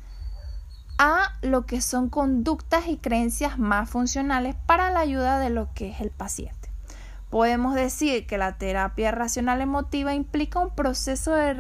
a 0.98 1.38
lo 1.42 1.66
que 1.66 1.80
son 1.82 2.10
conductas 2.10 2.88
y 2.88 2.98
creencias 2.98 3.58
más 3.58 3.90
funcionales 3.90 4.56
para 4.66 4.92
la 4.92 5.00
ayuda 5.00 5.40
de 5.40 5.50
lo 5.50 5.74
que 5.74 5.92
es 5.92 6.02
el 6.02 6.10
paciente. 6.10 6.70
Podemos 7.30 7.76
decir 7.76 8.26
que 8.26 8.38
la 8.38 8.58
terapia 8.58 9.12
racional 9.12 9.62
emotiva 9.62 10.14
implica 10.14 10.60
un 10.60 10.72
proceso 10.72 11.34
de 11.34 11.54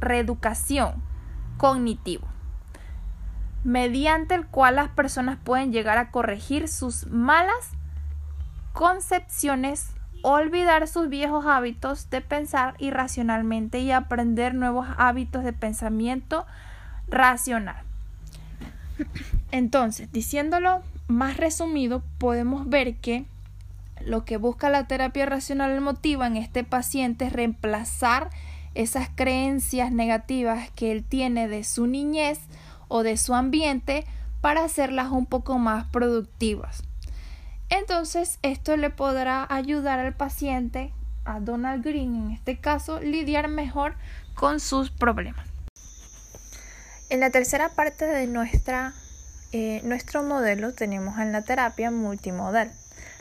reeducación 0.00 0.94
cognitivo, 1.58 2.26
mediante 3.64 4.34
el 4.34 4.46
cual 4.46 4.76
las 4.76 4.90
personas 4.90 5.38
pueden 5.42 5.72
llegar 5.72 5.98
a 5.98 6.10
corregir 6.10 6.68
sus 6.68 7.06
malas 7.06 7.70
concepciones, 8.72 9.88
olvidar 10.22 10.86
sus 10.86 11.08
viejos 11.08 11.46
hábitos 11.46 12.10
de 12.10 12.20
pensar 12.20 12.74
irracionalmente 12.78 13.80
y 13.80 13.90
aprender 13.90 14.54
nuevos 14.54 14.86
hábitos 14.96 15.44
de 15.44 15.52
pensamiento 15.52 16.46
racional. 17.08 17.82
Entonces, 19.50 20.12
diciéndolo 20.12 20.82
más 21.08 21.36
resumido, 21.36 22.02
podemos 22.18 22.68
ver 22.68 22.96
que 22.96 23.24
lo 24.04 24.24
que 24.24 24.36
busca 24.36 24.70
la 24.70 24.86
terapia 24.86 25.26
racional 25.26 25.70
emotiva 25.70 26.26
en 26.26 26.36
este 26.36 26.64
paciente 26.64 27.26
es 27.26 27.32
reemplazar 27.32 28.30
esas 28.74 29.08
creencias 29.14 29.92
negativas 29.92 30.70
que 30.70 30.92
él 30.92 31.04
tiene 31.04 31.48
de 31.48 31.64
su 31.64 31.86
niñez 31.86 32.40
o 32.94 33.02
de 33.02 33.16
su 33.16 33.34
ambiente 33.34 34.04
para 34.40 34.62
hacerlas 34.62 35.10
un 35.10 35.26
poco 35.26 35.58
más 35.58 35.84
productivas. 35.86 36.84
Entonces, 37.68 38.38
esto 38.42 38.76
le 38.76 38.88
podrá 38.88 39.44
ayudar 39.50 39.98
al 39.98 40.14
paciente, 40.14 40.92
a 41.24 41.40
Donald 41.40 41.84
Green 41.84 42.14
en 42.14 42.30
este 42.30 42.56
caso, 42.56 43.00
lidiar 43.00 43.48
mejor 43.48 43.96
con 44.36 44.60
sus 44.60 44.92
problemas. 44.92 45.44
En 47.10 47.18
la 47.18 47.30
tercera 47.30 47.70
parte 47.70 48.04
de 48.04 48.28
nuestra, 48.28 48.94
eh, 49.50 49.80
nuestro 49.82 50.22
modelo 50.22 50.72
tenemos 50.72 51.18
en 51.18 51.32
la 51.32 51.42
terapia 51.42 51.90
multimodal. 51.90 52.70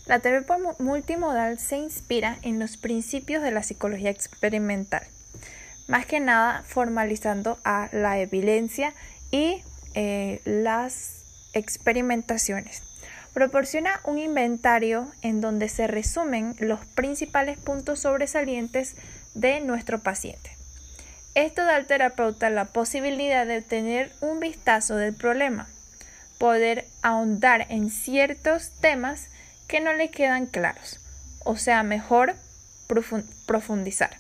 La 0.06 0.20
terapia 0.20 0.58
multimodal 0.78 1.58
se 1.58 1.78
inspira 1.78 2.38
en 2.44 2.60
los 2.60 2.78
principios 2.78 3.42
de 3.42 3.50
la 3.50 3.64
psicología 3.64 4.12
experimental, 4.12 5.02
más 5.88 6.06
que 6.06 6.20
nada 6.20 6.62
formalizando 6.64 7.58
a 7.64 7.90
la 7.92 8.20
evidencia 8.20 8.94
y 9.34 9.64
eh, 9.96 10.42
las 10.46 11.24
experimentaciones. 11.54 12.84
Proporciona 13.34 14.00
un 14.04 14.20
inventario 14.20 15.12
en 15.24 15.42
donde 15.42 15.70
se 15.70 15.88
resumen 15.88 16.56
los 16.60 16.86
principales 16.86 17.58
puntos 17.58 18.02
sobresalientes 18.02 18.96
de 19.34 19.60
nuestro 19.60 20.00
paciente. 20.00 20.56
Esto 21.34 21.66
da 21.66 21.78
al 21.78 21.88
terapeuta 21.88 22.52
la 22.52 22.66
posibilidad 22.66 23.48
de 23.48 23.64
tener 23.64 24.12
un 24.22 24.40
vistazo 24.40 24.98
del 24.98 25.16
problema, 25.16 25.68
poder 26.38 26.86
ahondar 27.02 27.66
en 27.70 27.90
ciertos 27.90 28.70
temas 28.82 29.30
que 29.68 29.80
no 29.80 29.94
le 29.94 30.12
quedan 30.12 30.46
claros, 30.46 31.00
o 31.44 31.58
sea, 31.58 31.82
mejor 31.82 32.36
profundizar. 33.48 34.12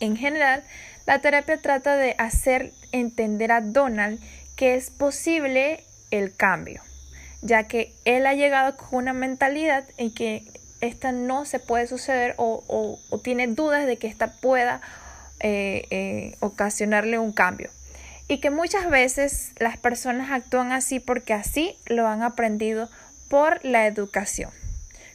En 0.00 0.16
general, 0.16 0.64
la 1.06 1.20
terapia 1.20 1.56
trata 1.58 1.96
de 1.96 2.14
hacer 2.18 2.72
entender 2.92 3.52
a 3.52 3.60
Donald 3.60 4.20
que 4.56 4.74
es 4.74 4.90
posible 4.90 5.84
el 6.10 6.34
cambio 6.34 6.82
ya 7.46 7.64
que 7.64 7.92
él 8.04 8.26
ha 8.26 8.34
llegado 8.34 8.76
con 8.76 8.98
una 8.98 9.12
mentalidad 9.12 9.84
en 9.96 10.12
que 10.12 10.42
esta 10.80 11.12
no 11.12 11.44
se 11.44 11.58
puede 11.58 11.86
suceder 11.86 12.34
o, 12.36 12.98
tiene 13.22 13.46
dudas 13.46 13.86
de 13.86 13.96
que 13.96 14.08
esta 14.08 14.32
pueda 14.32 14.80
eh, 15.40 15.86
eh, 15.90 16.36
ocasionarle 16.40 17.18
un 17.18 17.32
cambio. 17.32 17.70
Y 18.28 18.38
que 18.38 18.50
muchas 18.50 18.90
veces 18.90 19.52
las 19.58 19.76
personas 19.76 20.30
actúan 20.32 20.72
así 20.72 20.98
porque 20.98 21.32
así 21.32 21.76
lo 21.86 22.08
han 22.08 22.22
aprendido 22.22 22.90
por 23.28 23.64
la 23.64 23.86
educación. 23.86 24.50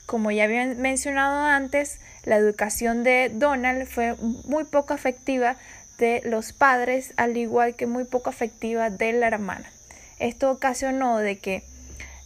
Como 0.06 0.32
ya 0.32 0.46
había 0.46 0.66
mencionado 0.66 1.46
antes, 1.46 2.00
la 2.24 2.38
educación 2.38 3.04
de 3.04 3.30
Donald 3.34 3.86
fue 3.88 4.16
muy 4.46 4.64
poco 4.64 4.94
afectiva 4.94 5.58
de 6.01 6.22
los 6.25 6.51
padres, 6.51 7.14
al 7.16 7.37
igual 7.37 7.75
que 7.75 7.85
muy 7.85 8.05
poco 8.05 8.31
afectiva 8.31 8.90
de 8.90 9.14
la 9.14 9.27
hermana. 9.27 9.72
Esto 10.18 10.50
ocasionó 10.50 11.20
de 11.20 11.37
que 11.37 11.64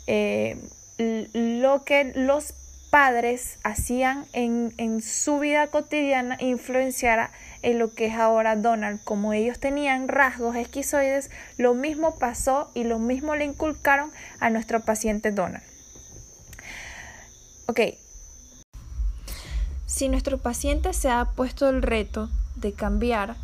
eh, 0.07 0.57
lo 0.97 1.83
que 1.83 2.13
los 2.15 2.53
padres 2.89 3.57
hacían 3.63 4.25
en, 4.31 4.73
en, 4.77 5.01
su 5.01 5.39
vida 5.39 5.67
cotidiana 5.67 6.37
influenciara 6.39 7.31
en 7.63 7.77
lo 7.77 7.93
que 7.93 8.05
es 8.05 8.13
ahora 8.13 8.55
Donald. 8.55 9.03
Como 9.03 9.33
ellos 9.33 9.59
tenían 9.59 10.07
rasgos 10.07 10.55
esquizoides, 10.55 11.29
lo 11.57 11.73
mismo 11.73 12.17
pasó 12.17 12.71
y 12.75 12.85
lo 12.85 12.97
mismo 12.97 13.35
le 13.35 13.43
inculcaron 13.43 14.09
a 14.39 14.49
nuestro 14.49 14.79
paciente 14.79 15.31
Donald. 15.31 15.63
Ok. 17.65 17.81
Si 19.85 20.07
nuestro 20.07 20.37
paciente 20.37 20.93
se 20.93 21.09
ha 21.09 21.25
puesto 21.35 21.67
el 21.67 21.81
reto 21.81 22.29
de 22.55 22.71
cambiar 22.71 23.35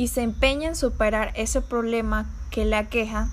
y 0.00 0.08
se 0.08 0.22
empeña 0.22 0.68
en 0.68 0.76
superar 0.76 1.30
ese 1.34 1.60
problema 1.60 2.24
que 2.50 2.64
le 2.64 2.74
aqueja, 2.76 3.28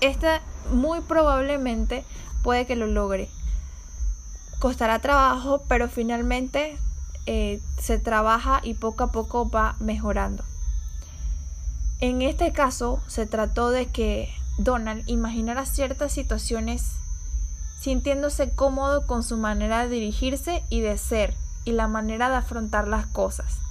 esta 0.00 0.40
muy 0.72 1.02
probablemente 1.02 2.06
puede 2.42 2.64
que 2.64 2.74
lo 2.74 2.86
logre. 2.86 3.28
Costará 4.60 4.98
trabajo, 5.00 5.62
pero 5.68 5.90
finalmente 5.90 6.78
eh, 7.26 7.60
se 7.78 7.98
trabaja 7.98 8.62
y 8.62 8.72
poco 8.72 9.04
a 9.04 9.12
poco 9.12 9.50
va 9.50 9.76
mejorando. 9.78 10.42
En 12.00 12.22
este 12.22 12.50
caso 12.54 13.02
se 13.06 13.26
trató 13.26 13.68
de 13.68 13.84
que 13.84 14.34
Donald 14.56 15.06
imaginara 15.06 15.66
ciertas 15.66 16.12
situaciones 16.12 16.92
sintiéndose 17.78 18.54
cómodo 18.54 19.06
con 19.06 19.22
su 19.22 19.36
manera 19.36 19.82
de 19.82 19.90
dirigirse 19.96 20.64
y 20.70 20.80
de 20.80 20.96
ser 20.96 21.34
y 21.66 21.72
la 21.72 21.88
manera 21.88 22.30
de 22.30 22.36
afrontar 22.36 22.88
las 22.88 23.04
cosas. 23.04 23.63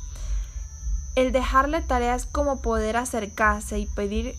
El 1.16 1.32
dejarle 1.32 1.82
tareas 1.82 2.26
como 2.26 2.62
poder 2.62 2.98
acercarse 2.98 3.80
y 3.80 3.86
pedir 3.86 4.36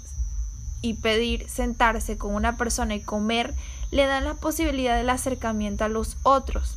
y 0.83 0.95
pedir 0.95 1.49
sentarse 1.49 2.19
con 2.19 2.35
una 2.35 2.59
persona 2.59 2.95
y 2.95 3.01
comer 3.01 3.55
le 3.91 4.05
dan 4.05 4.25
la 4.25 4.35
posibilidad 4.35 4.97
del 4.97 5.09
acercamiento 5.09 5.85
a 5.85 5.89
los 5.89 6.19
otros. 6.25 6.77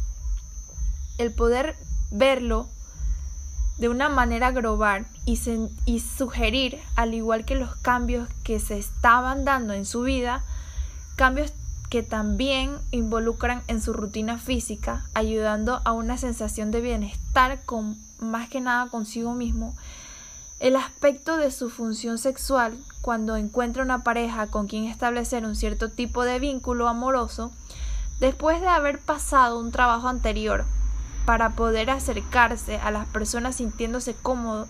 El 1.17 1.33
poder 1.33 1.75
verlo 2.09 2.69
de 3.77 3.89
una 3.89 4.07
manera 4.07 4.51
global 4.51 5.05
y, 5.25 5.37
y, 5.85 5.99
sugerir, 5.99 6.79
al 6.95 7.13
igual 7.13 7.43
que 7.43 7.55
los 7.55 7.75
cambios 7.75 8.29
que 8.43 8.59
se 8.61 8.77
estaban 8.77 9.43
dando 9.43 9.73
en 9.73 9.85
su 9.85 10.03
vida, 10.03 10.43
cambios 11.17 11.51
que 11.89 12.03
también 12.03 12.77
involucran 12.91 13.61
en 13.67 13.81
su 13.81 13.93
rutina 13.93 14.37
física, 14.37 15.05
ayudando 15.13 15.81
a 15.85 15.93
una 15.93 16.17
sensación 16.17 16.71
de 16.71 16.81
bienestar 16.81 17.61
con 17.65 17.97
más 18.19 18.49
que 18.49 18.61
nada 18.61 18.89
consigo 18.89 19.33
mismo 19.33 19.75
el 20.59 20.75
aspecto 20.75 21.37
de 21.37 21.51
su 21.51 21.69
función 21.69 22.17
sexual 22.17 22.75
cuando 23.01 23.35
encuentra 23.35 23.83
una 23.83 24.03
pareja 24.03 24.47
con 24.47 24.67
quien 24.67 24.85
establecer 24.85 25.45
un 25.45 25.55
cierto 25.55 25.89
tipo 25.89 26.23
de 26.23 26.39
vínculo 26.39 26.87
amoroso, 26.87 27.51
después 28.19 28.59
de 28.59 28.67
haber 28.67 28.99
pasado 28.99 29.59
un 29.59 29.71
trabajo 29.71 30.07
anterior 30.07 30.65
para 31.25 31.51
poder 31.51 31.91
acercarse 31.91 32.77
a 32.77 32.89
las 32.89 33.07
personas 33.07 33.57
sintiéndose 33.57 34.15
cómodo 34.15 34.67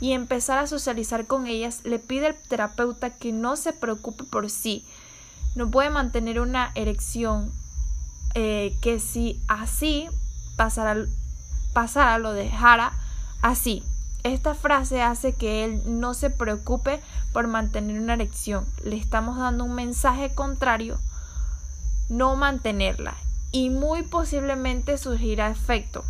y 0.00 0.12
empezar 0.12 0.58
a 0.58 0.66
socializar 0.66 1.26
con 1.26 1.46
ellas, 1.46 1.82
le 1.84 2.00
pide 2.00 2.26
al 2.26 2.34
terapeuta 2.34 3.10
que 3.10 3.30
no 3.32 3.54
se 3.56 3.72
preocupe 3.72 4.24
por 4.24 4.50
sí. 4.50 4.84
No 5.58 5.68
puede 5.68 5.90
mantener 5.90 6.38
una 6.38 6.70
erección 6.76 7.50
eh, 8.36 8.76
que 8.80 9.00
si 9.00 9.42
así 9.48 10.08
pasara, 10.56 10.94
pasara, 11.72 12.18
lo 12.18 12.32
dejara 12.32 12.92
así. 13.42 13.82
Esta 14.22 14.54
frase 14.54 15.02
hace 15.02 15.34
que 15.34 15.64
él 15.64 15.82
no 15.84 16.14
se 16.14 16.30
preocupe 16.30 17.02
por 17.32 17.48
mantener 17.48 18.00
una 18.00 18.14
erección. 18.14 18.66
Le 18.84 18.96
estamos 18.96 19.36
dando 19.36 19.64
un 19.64 19.74
mensaje 19.74 20.32
contrario, 20.32 20.96
no 22.08 22.36
mantenerla. 22.36 23.16
Y 23.50 23.70
muy 23.70 24.04
posiblemente 24.04 24.96
surgirá 24.96 25.50
efecto. 25.50 26.04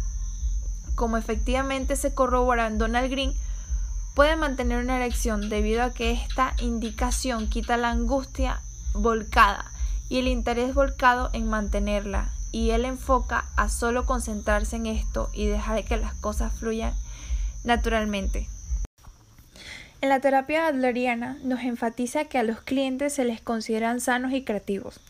Como 0.95 1.17
efectivamente 1.17 1.97
se 1.97 2.13
corrobora 2.13 2.67
en 2.67 2.77
Donald 2.77 3.11
Green, 3.11 3.33
puede 4.15 4.37
mantener 4.37 4.85
una 4.85 4.97
erección 4.97 5.49
debido 5.49 5.85
a 5.85 5.95
que 5.95 6.13
esta 6.13 6.53
indicación 6.59 7.49
quita 7.49 7.79
la 7.79 7.89
angustia 7.89 8.61
volcada 8.95 9.71
y 10.09 10.19
el 10.19 10.29
interés 10.29 10.75
volcado 10.75 11.31
en 11.33 11.49
mantenerla 11.49 12.31
y 12.53 12.71
él 12.71 12.85
enfoca 12.85 13.45
a 13.57 13.69
solo 13.69 14.07
concentrarse 14.07 14.77
en 14.77 14.87
esto 14.87 15.31
y 15.33 15.47
dejar 15.47 15.85
que 15.85 15.97
las 15.97 16.15
cosas 16.15 16.53
fluyan 16.53 16.95
naturalmente. 17.65 18.49
En 20.01 20.11
la 20.11 20.21
terapia 20.21 20.69
adleriana 20.69 21.39
nos 21.43 21.61
enfatiza 21.61 22.27
que 22.27 22.39
a 22.39 22.45
los 22.45 22.61
clientes 22.61 23.15
se 23.15 23.25
les 23.25 23.41
consideran 23.41 24.01
sanos 24.01 24.33
y 24.33 24.45
creativos, 24.45 25.01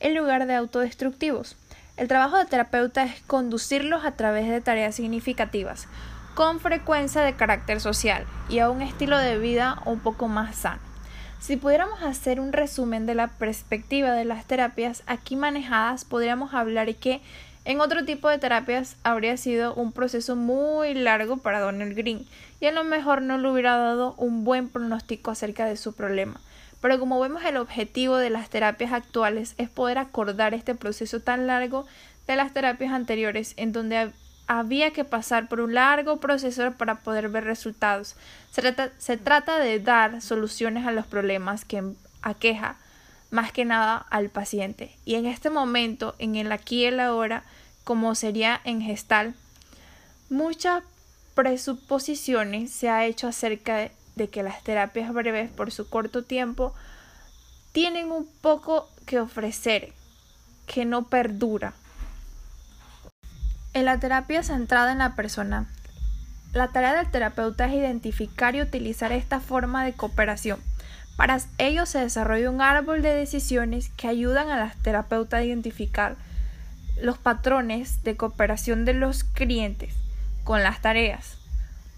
en 0.00 0.14
lugar 0.14 0.46
de 0.46 0.54
autodestructivos. 0.54 1.56
El 1.98 2.08
trabajo 2.08 2.38
de 2.38 2.46
terapeuta 2.46 3.04
es 3.04 3.20
conducirlos 3.26 4.04
a 4.04 4.12
través 4.12 4.48
de 4.48 4.60
tareas 4.60 4.94
significativas, 4.94 5.86
con 6.34 6.60
frecuencia 6.60 7.20
de 7.22 7.34
carácter 7.34 7.80
social 7.80 8.24
y 8.48 8.60
a 8.60 8.70
un 8.70 8.80
estilo 8.80 9.18
de 9.18 9.38
vida 9.38 9.82
un 9.84 9.98
poco 9.98 10.28
más 10.28 10.56
sano. 10.56 10.87
Si 11.40 11.56
pudiéramos 11.56 12.02
hacer 12.02 12.40
un 12.40 12.52
resumen 12.52 13.06
de 13.06 13.14
la 13.14 13.28
perspectiva 13.28 14.12
de 14.12 14.24
las 14.24 14.44
terapias 14.44 15.02
aquí 15.06 15.36
manejadas, 15.36 16.04
podríamos 16.04 16.52
hablar 16.52 16.92
que 16.96 17.20
en 17.64 17.80
otro 17.80 18.04
tipo 18.04 18.28
de 18.28 18.38
terapias 18.38 18.96
habría 19.02 19.36
sido 19.36 19.74
un 19.74 19.92
proceso 19.92 20.36
muy 20.36 20.94
largo 20.94 21.36
para 21.36 21.60
Donald 21.60 21.94
Green 21.94 22.26
y 22.60 22.66
a 22.66 22.72
lo 22.72 22.82
mejor 22.82 23.22
no 23.22 23.38
le 23.38 23.50
hubiera 23.50 23.76
dado 23.76 24.14
un 24.14 24.42
buen 24.44 24.68
pronóstico 24.68 25.30
acerca 25.30 25.64
de 25.64 25.76
su 25.76 25.94
problema. 25.94 26.40
Pero 26.80 26.98
como 26.98 27.20
vemos 27.20 27.44
el 27.44 27.56
objetivo 27.56 28.16
de 28.16 28.30
las 28.30 28.50
terapias 28.50 28.92
actuales 28.92 29.54
es 29.58 29.68
poder 29.68 29.98
acordar 29.98 30.54
este 30.54 30.74
proceso 30.74 31.20
tan 31.20 31.46
largo 31.46 31.86
de 32.26 32.36
las 32.36 32.52
terapias 32.52 32.92
anteriores 32.92 33.54
en 33.56 33.72
donde 33.72 34.10
había 34.48 34.92
que 34.92 35.04
pasar 35.04 35.46
por 35.46 35.60
un 35.60 35.74
largo 35.74 36.16
proceso 36.16 36.72
para 36.72 36.96
poder 36.96 37.28
ver 37.28 37.44
resultados. 37.44 38.16
Se 38.50 39.16
trata, 39.18 39.58
de 39.58 39.78
dar 39.78 40.22
soluciones 40.22 40.86
a 40.86 40.90
los 40.90 41.06
problemas 41.06 41.66
que 41.66 41.84
aqueja 42.22 42.76
más 43.30 43.52
que 43.52 43.66
nada 43.66 44.06
al 44.08 44.30
paciente. 44.30 44.96
Y 45.04 45.16
en 45.16 45.26
este 45.26 45.50
momento, 45.50 46.14
en 46.18 46.34
el 46.34 46.50
aquí 46.50 46.80
y 46.80 46.86
el 46.86 46.98
ahora, 46.98 47.44
como 47.84 48.14
sería 48.14 48.58
en 48.64 48.80
gestal, 48.80 49.34
muchas 50.30 50.82
presuposiciones 51.34 52.72
se 52.72 52.88
ha 52.88 53.04
hecho 53.04 53.28
acerca 53.28 53.90
de 54.16 54.28
que 54.28 54.42
las 54.42 54.64
terapias 54.64 55.12
breves 55.12 55.50
por 55.50 55.70
su 55.70 55.90
corto 55.90 56.24
tiempo 56.24 56.74
tienen 57.72 58.10
un 58.10 58.26
poco 58.40 58.88
que 59.04 59.20
ofrecer 59.20 59.92
que 60.66 60.86
no 60.86 61.08
perdura. 61.08 61.74
En 63.78 63.84
la 63.84 64.00
terapia 64.00 64.42
centrada 64.42 64.90
en 64.90 64.98
la 64.98 65.14
persona, 65.14 65.66
la 66.52 66.66
tarea 66.66 66.94
del 66.94 67.08
terapeuta 67.12 67.66
es 67.66 67.74
identificar 67.74 68.56
y 68.56 68.60
utilizar 68.60 69.12
esta 69.12 69.38
forma 69.38 69.84
de 69.84 69.92
cooperación. 69.92 70.58
Para 71.16 71.38
ello 71.58 71.86
se 71.86 72.00
desarrolla 72.00 72.50
un 72.50 72.60
árbol 72.60 73.02
de 73.02 73.14
decisiones 73.14 73.90
que 73.90 74.08
ayudan 74.08 74.48
a 74.48 74.56
la 74.56 74.74
terapeuta 74.82 75.36
a 75.36 75.44
identificar 75.44 76.16
los 77.00 77.18
patrones 77.18 78.02
de 78.02 78.16
cooperación 78.16 78.84
de 78.84 78.94
los 78.94 79.22
clientes 79.22 79.94
con 80.42 80.64
las 80.64 80.82
tareas, 80.82 81.38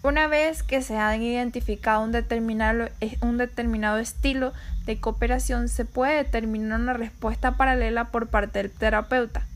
una 0.03 0.27
vez 0.27 0.63
que 0.63 0.83
se 0.83 0.99
han 0.99 1.23
identificado 1.23 2.05
un 2.05 2.13
determinado, 2.13 2.91
un 3.23 3.39
determinado 3.39 3.97
estilo 3.97 4.53
de 4.85 5.01
cooperación, 5.01 5.71
se 5.71 5.87
puede 5.87 6.17
determinar 6.17 6.79
una 6.79 6.93
respuesta 6.93 7.53
paralela 7.53 8.11
por 8.11 8.27
parte 8.27 8.59
del 8.59 8.71
terapeuta. 8.71 9.47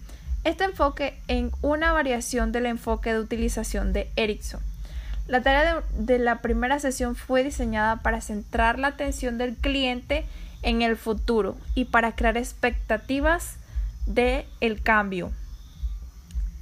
Este 0.45 0.65
enfoque 0.65 1.19
en 1.27 1.51
una 1.63 1.93
variación 1.93 2.53
del 2.53 2.67
enfoque 2.67 3.15
de 3.15 3.19
utilización 3.19 3.95
de 3.95 4.11
Erickson. 4.15 4.61
La 5.27 5.43
tarea 5.43 5.83
de, 5.97 6.19
la 6.19 6.43
primera 6.43 6.79
sesión 6.79 7.17
fue 7.17 7.43
diseñada 7.43 8.03
para 8.03 8.21
centrar 8.21 8.79
la 8.79 8.89
atención 8.89 9.39
del 9.39 9.57
cliente 9.57 10.27
en 10.63 10.83
el 10.83 10.99
futuro 10.99 11.57
y 11.75 11.87
para 11.87 12.15
crear 12.15 12.37
expectativas 12.37 13.57
de 14.05 14.47
el 14.61 14.83
cambio. 14.83 15.33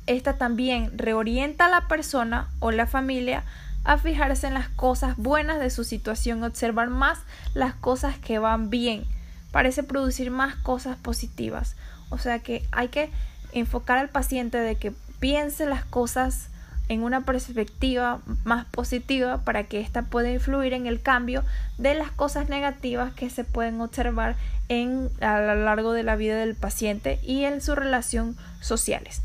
Esta 0.07 0.35
también 0.35 0.97
reorienta 0.97 1.66
a 1.66 1.71
la 1.71 1.88
persona 1.88 2.49
o 2.61 2.71
la 2.71 2.87
familia 2.87 3.42
a 3.83 3.99
fijarse 3.99 4.47
en 4.47 4.55
las 4.55 4.68
cosas 4.68 5.16
buenas 5.16 5.59
de 5.59 5.71
su 5.71 5.83
situación, 5.83 6.45
observar 6.45 6.88
más 6.88 7.18
las 7.53 7.75
cosas 7.75 8.16
que 8.16 8.38
van 8.38 8.71
bien, 8.71 9.05
parece 9.51 9.83
producir 9.83 10.31
más 10.31 10.55
cosas 10.55 10.97
positivas. 10.97 11.75
O 12.11 12.18
sea 12.18 12.38
que 12.38 12.64
hay 12.71 12.88
que 12.88 13.11
enfocar 13.53 13.99
al 13.99 14.09
paciente 14.09 14.59
de 14.59 14.77
que 14.77 14.93
piense 15.21 15.67
las 15.67 15.85
cosas 15.85 16.49
en 16.88 17.03
una 17.03 17.23
perspectiva 17.23 18.21
más 18.45 18.67
positiva 18.67 19.38
para 19.38 19.65
que 19.65 19.81
ésta 19.81 20.03
pueda 20.03 20.31
influir 20.31 20.73
en 20.73 20.87
el 20.87 21.01
cambio 21.01 21.45
de 21.79 21.95
las 21.95 22.11
cosas 22.11 22.49
negativas 22.49 23.12
que 23.15 23.31
se 23.31 23.45
pueden 23.45 23.81
observar 23.81 24.37
en, 24.69 25.11
a 25.21 25.41
lo 25.41 25.55
largo 25.55 25.93
de 25.93 26.03
la 26.03 26.17
vida 26.17 26.37
del 26.37 26.55
paciente 26.55 27.19
y 27.23 27.45
en 27.45 27.61
sus 27.61 27.77
relaciones 27.77 28.37
sociales. 28.61 29.23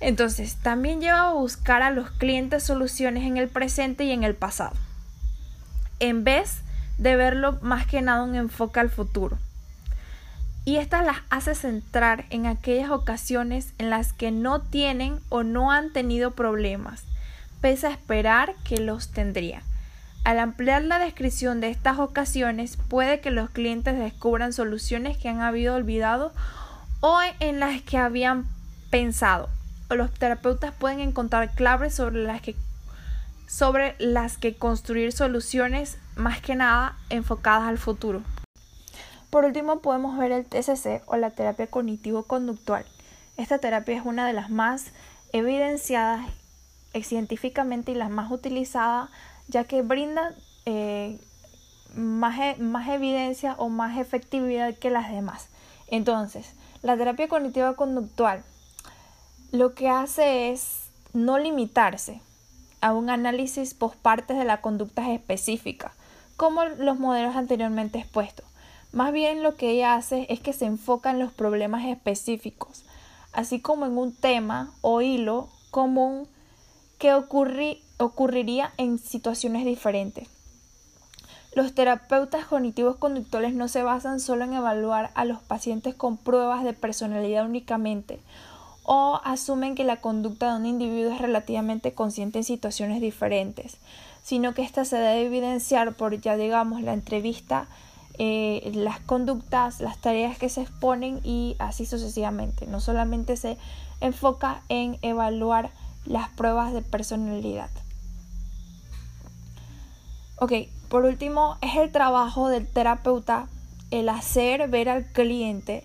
Entonces, 0.00 0.56
también 0.56 1.00
lleva 1.00 1.28
a 1.28 1.32
buscar 1.32 1.82
a 1.82 1.90
los 1.90 2.10
clientes 2.10 2.62
soluciones 2.62 3.24
en 3.24 3.36
el 3.36 3.48
presente 3.48 4.04
y 4.04 4.12
en 4.12 4.22
el 4.22 4.34
pasado, 4.34 4.76
en 5.98 6.22
vez 6.22 6.58
de 6.98 7.16
verlo 7.16 7.58
más 7.62 7.86
que 7.86 8.02
nada 8.02 8.22
un 8.22 8.36
enfoque 8.36 8.78
al 8.78 8.90
futuro. 8.90 9.38
Y 10.68 10.76
estas 10.76 11.02
las 11.02 11.16
hace 11.30 11.54
centrar 11.54 12.26
en 12.28 12.44
aquellas 12.44 12.90
ocasiones 12.90 13.72
en 13.78 13.88
las 13.88 14.12
que 14.12 14.30
no 14.30 14.60
tienen 14.60 15.18
o 15.30 15.42
no 15.42 15.72
han 15.72 15.94
tenido 15.94 16.32
problemas, 16.32 17.04
pese 17.62 17.86
a 17.86 17.90
esperar 17.90 18.54
que 18.64 18.76
los 18.76 19.10
tendrían. 19.10 19.62
Al 20.24 20.38
ampliar 20.38 20.82
la 20.82 20.98
descripción 20.98 21.62
de 21.62 21.70
estas 21.70 21.98
ocasiones, 21.98 22.76
puede 22.76 23.20
que 23.20 23.30
los 23.30 23.48
clientes 23.48 23.98
descubran 23.98 24.52
soluciones 24.52 25.16
que 25.16 25.30
han 25.30 25.40
habido 25.40 25.74
olvidado 25.74 26.34
o 27.00 27.18
en 27.40 27.60
las 27.60 27.80
que 27.80 27.96
habían 27.96 28.44
pensado 28.90 29.48
los 29.88 30.12
terapeutas 30.12 30.74
pueden 30.74 31.00
encontrar 31.00 31.54
claves 31.54 31.94
sobre 31.94 32.24
las 32.24 32.42
que 32.42 32.54
sobre 33.46 33.94
las 33.98 34.36
que 34.36 34.54
construir 34.54 35.12
soluciones 35.12 35.96
más 36.14 36.42
que 36.42 36.56
nada 36.56 36.94
enfocadas 37.08 37.66
al 37.66 37.78
futuro. 37.78 38.22
Por 39.30 39.44
último, 39.44 39.80
podemos 39.80 40.16
ver 40.16 40.32
el 40.32 40.46
TCC 40.46 41.02
o 41.06 41.16
la 41.16 41.30
terapia 41.30 41.66
cognitivo-conductual. 41.66 42.84
Esta 43.36 43.58
terapia 43.58 43.96
es 43.96 44.06
una 44.06 44.26
de 44.26 44.32
las 44.32 44.50
más 44.50 44.92
evidenciadas 45.32 46.26
científicamente 47.02 47.92
y 47.92 47.94
las 47.94 48.10
más 48.10 48.30
utilizadas, 48.30 49.10
ya 49.46 49.64
que 49.64 49.82
brinda 49.82 50.34
eh, 50.66 51.18
más, 51.94 52.38
e, 52.40 52.56
más 52.60 52.88
evidencia 52.88 53.54
o 53.58 53.68
más 53.68 53.98
efectividad 53.98 54.74
que 54.74 54.90
las 54.90 55.10
demás. 55.10 55.48
Entonces, 55.88 56.52
la 56.82 56.96
terapia 56.96 57.28
cognitiva-conductual 57.28 58.42
lo 59.52 59.74
que 59.74 59.88
hace 59.88 60.50
es 60.50 60.90
no 61.12 61.38
limitarse 61.38 62.20
a 62.80 62.92
un 62.92 63.10
análisis 63.10 63.74
post 63.74 63.96
partes 63.96 64.36
de 64.36 64.44
la 64.44 64.60
conducta 64.60 65.10
específica, 65.10 65.92
como 66.36 66.64
los 66.64 66.98
modelos 66.98 67.34
anteriormente 67.34 67.98
expuestos. 67.98 68.47
Más 68.92 69.12
bien 69.12 69.42
lo 69.42 69.56
que 69.56 69.70
ella 69.70 69.94
hace 69.94 70.26
es 70.30 70.40
que 70.40 70.52
se 70.52 70.64
enfoca 70.64 71.10
en 71.10 71.18
los 71.18 71.32
problemas 71.32 71.84
específicos, 71.84 72.84
así 73.32 73.60
como 73.60 73.86
en 73.86 73.98
un 73.98 74.14
tema 74.14 74.72
o 74.80 75.02
hilo 75.02 75.48
común 75.70 76.26
que 76.98 77.12
ocurriría 77.14 78.72
en 78.76 78.98
situaciones 78.98 79.64
diferentes. 79.64 80.28
Los 81.54 81.74
terapeutas 81.74 82.46
cognitivos 82.46 82.96
conductuales 82.96 83.54
no 83.54 83.68
se 83.68 83.82
basan 83.82 84.20
solo 84.20 84.44
en 84.44 84.52
evaluar 84.52 85.10
a 85.14 85.24
los 85.24 85.40
pacientes 85.40 85.94
con 85.94 86.16
pruebas 86.16 86.64
de 86.64 86.72
personalidad 86.72 87.46
únicamente 87.46 88.20
o 88.90 89.20
asumen 89.22 89.74
que 89.74 89.84
la 89.84 89.96
conducta 89.96 90.50
de 90.50 90.60
un 90.60 90.66
individuo 90.66 91.12
es 91.12 91.20
relativamente 91.20 91.92
consciente 91.92 92.38
en 92.38 92.44
situaciones 92.44 93.02
diferentes, 93.02 93.76
sino 94.22 94.54
que 94.54 94.62
ésta 94.62 94.86
se 94.86 94.96
debe 94.96 95.26
evidenciar 95.26 95.92
por 95.92 96.18
ya 96.18 96.36
digamos 96.36 96.80
la 96.80 96.94
entrevista, 96.94 97.66
eh, 98.18 98.70
las 98.74 99.00
conductas, 99.00 99.80
las 99.80 99.98
tareas 99.98 100.38
que 100.38 100.48
se 100.48 100.62
exponen 100.62 101.20
y 101.24 101.56
así 101.58 101.86
sucesivamente. 101.86 102.66
No 102.66 102.80
solamente 102.80 103.36
se 103.36 103.56
enfoca 104.00 104.62
en 104.68 104.98
evaluar 105.02 105.70
las 106.04 106.28
pruebas 106.30 106.72
de 106.72 106.82
personalidad. 106.82 107.70
Ok, 110.36 110.52
por 110.88 111.04
último, 111.04 111.56
es 111.60 111.76
el 111.76 111.90
trabajo 111.90 112.48
del 112.48 112.66
terapeuta 112.66 113.48
el 113.90 114.08
hacer 114.08 114.68
ver 114.68 114.88
al 114.88 115.06
cliente 115.06 115.84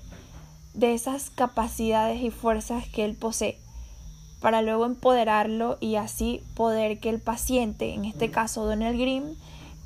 de 0.73 0.93
esas 0.93 1.29
capacidades 1.29 2.21
y 2.21 2.31
fuerzas 2.31 2.87
que 2.89 3.05
él 3.05 3.15
posee 3.15 3.57
para 4.43 4.61
luego 4.61 4.85
empoderarlo 4.85 5.77
y 5.79 5.95
así 5.95 6.43
poder 6.53 6.99
que 6.99 7.09
el 7.09 7.21
paciente, 7.21 7.93
en 7.93 8.03
este 8.03 8.29
caso 8.29 8.65
Donald 8.65 8.99
Grimm, 8.99 9.35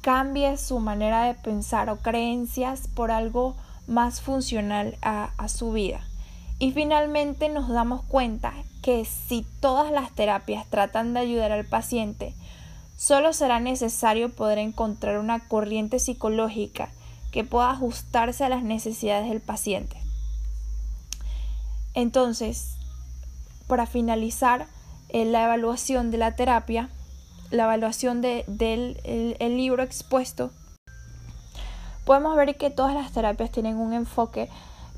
cambie 0.02 0.58
su 0.58 0.80
manera 0.80 1.24
de 1.24 1.34
pensar 1.34 1.90
o 1.90 1.98
creencias 1.98 2.88
por 2.88 3.12
algo 3.12 3.56
más 3.88 4.22
funcional 4.22 4.98
a, 5.02 5.32
a 5.38 5.48
su 5.48 5.72
vida. 5.72 6.02
Y 6.60 6.72
finalmente 6.72 7.50
nos 7.50 7.70
damos 7.70 8.04
cuenta 8.04 8.54
que 8.82 9.06
si 9.06 9.46
todas 9.60 9.92
las 9.92 10.12
terapias 10.12 10.66
tratan 10.68 11.14
de 11.14 11.20
ayudar 11.20 11.52
al 11.52 11.66
paciente, 11.66 12.34
solo 12.96 13.34
será 13.34 13.60
necesario 13.60 14.30
poder 14.30 14.58
encontrar 14.58 15.20
una 15.20 15.40
corriente 15.40 16.00
psicológica 16.00 16.90
que 17.32 17.44
pueda 17.44 17.72
ajustarse 17.72 18.44
a 18.44 18.50
las 18.50 18.64
necesidades 18.64 19.30
del 19.30 19.42
paciente. 19.42 19.98
Entonces, 21.94 22.76
para 23.68 23.86
finalizar 23.86 24.68
eh, 25.10 25.26
la 25.26 25.44
evaluación 25.44 26.12
de 26.12 26.18
la 26.18 26.36
terapia, 26.36 26.90
la 27.52 27.64
evaluación 27.64 28.22
del 28.22 28.46
el, 29.04 29.58
libro 29.58 29.84
expuesto, 29.84 30.52
podemos 32.06 32.36
ver 32.36 32.58
que 32.58 32.70
todas 32.70 32.94
las 32.94 33.12
terapias 33.12 33.52
tienen 33.52 33.78
un 33.78 33.94
enfoque 33.94 34.50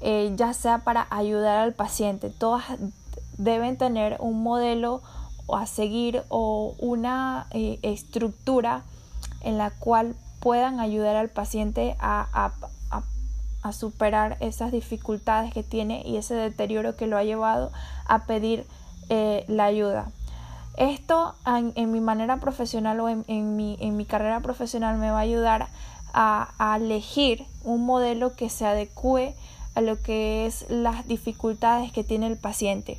eh, 0.02 0.32
ya 0.38 0.54
sea 0.54 0.80
para 0.80 1.08
ayudar 1.10 1.58
al 1.58 1.74
paciente, 1.74 2.30
todas 2.30 2.64
deben 3.38 3.78
tener 3.78 4.18
un 4.20 4.44
modelo 4.44 5.02
a 5.54 5.66
seguir 5.66 6.24
o 6.30 6.76
una 6.80 7.48
eh, 7.52 7.80
estructura 7.82 8.84
en 9.42 9.58
la 9.58 9.72
cual 9.72 10.16
puedan 10.40 10.80
ayudar 10.80 11.16
al 11.16 11.30
paciente 11.30 11.96
a, 12.00 12.52
superar 13.74 14.38
esas 14.40 14.72
dificultades 14.72 15.54
que 15.54 15.62
tiene 15.62 16.02
y 16.04 16.18
ese 16.18 16.34
deterioro 16.34 16.96
que 16.96 17.06
lo 17.06 17.18
ha 17.18 17.24
llevado 17.24 17.72
a 18.08 18.26
pedir 18.26 18.66
eh, 19.10 19.46
la 19.48 19.66
ayuda. 19.66 20.12
Esto 20.80 21.36
en, 21.46 21.92
mi 21.92 22.00
manera 22.00 22.38
profesional 22.38 23.02
o 23.02 23.10
en, 23.10 23.56
mi, 23.58 23.76
en, 23.82 23.98
mi, 23.98 24.06
carrera 24.06 24.40
profesional 24.40 24.98
me 24.98 25.12
va 25.12 25.18
a 25.18 25.24
ayudar 25.24 25.68
a, 26.14 26.54
a, 26.58 26.78
elegir 26.78 27.46
un 27.66 27.86
modelo 27.86 28.34
que 28.34 28.50
se 28.50 28.66
adecue 28.66 29.36
a 29.76 29.82
lo 29.82 30.02
que 30.02 30.46
es 30.46 30.66
las 30.70 31.06
dificultades 31.06 31.92
que 31.92 32.06
tiene 32.06 32.28
el 32.28 32.38
paciente. 32.38 32.98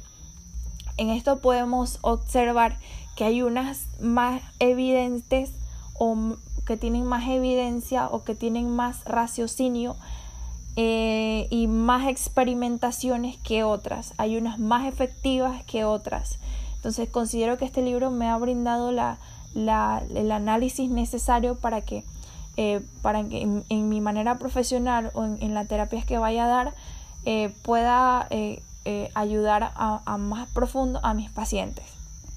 En 0.98 1.08
esto 1.08 1.40
podemos 1.40 1.98
observar 2.02 2.76
que 3.16 3.24
hay 3.24 3.40
unas 3.40 3.86
más 3.98 4.42
evidentes 4.58 5.52
o 5.98 6.36
que 6.66 6.76
tienen 6.76 7.06
más 7.06 7.26
evidencia 7.28 8.08
o 8.08 8.24
que 8.24 8.34
tienen 8.34 8.68
más 8.68 9.06
raciocinio 9.06 9.96
eh, 10.76 11.46
y 11.48 11.66
más 11.66 12.08
experimentaciones 12.08 13.38
que 13.38 13.64
otras. 13.64 14.12
Hay 14.18 14.36
unas 14.36 14.58
más 14.58 14.86
efectivas 14.86 15.64
que 15.64 15.86
otras. 15.86 16.38
Entonces 16.80 17.08
considero 17.10 17.58
que 17.58 17.64
este 17.66 17.82
libro 17.82 18.10
me 18.10 18.28
ha 18.28 18.36
brindado 18.38 18.90
la, 18.90 19.18
el 19.54 20.32
análisis 20.32 20.90
necesario 20.90 21.56
para 21.56 21.82
que, 21.82 22.04
eh, 22.56 22.80
para 23.02 23.22
que 23.24 23.42
en, 23.42 23.88
mi 23.88 24.00
manera 24.00 24.38
profesional 24.38 25.10
o 25.12 25.24
en, 25.24 25.54
las 25.54 25.68
terapias 25.68 26.06
que 26.06 26.16
vaya 26.18 26.46
a 26.46 26.48
dar 26.48 26.74
eh, 27.26 27.52
pueda 27.62 28.28
ayudar 29.14 29.72
a, 29.76 30.00
a 30.06 30.16
más 30.16 30.48
profundo 30.48 31.00
a 31.02 31.12
mis 31.12 31.30
pacientes. 31.30 31.99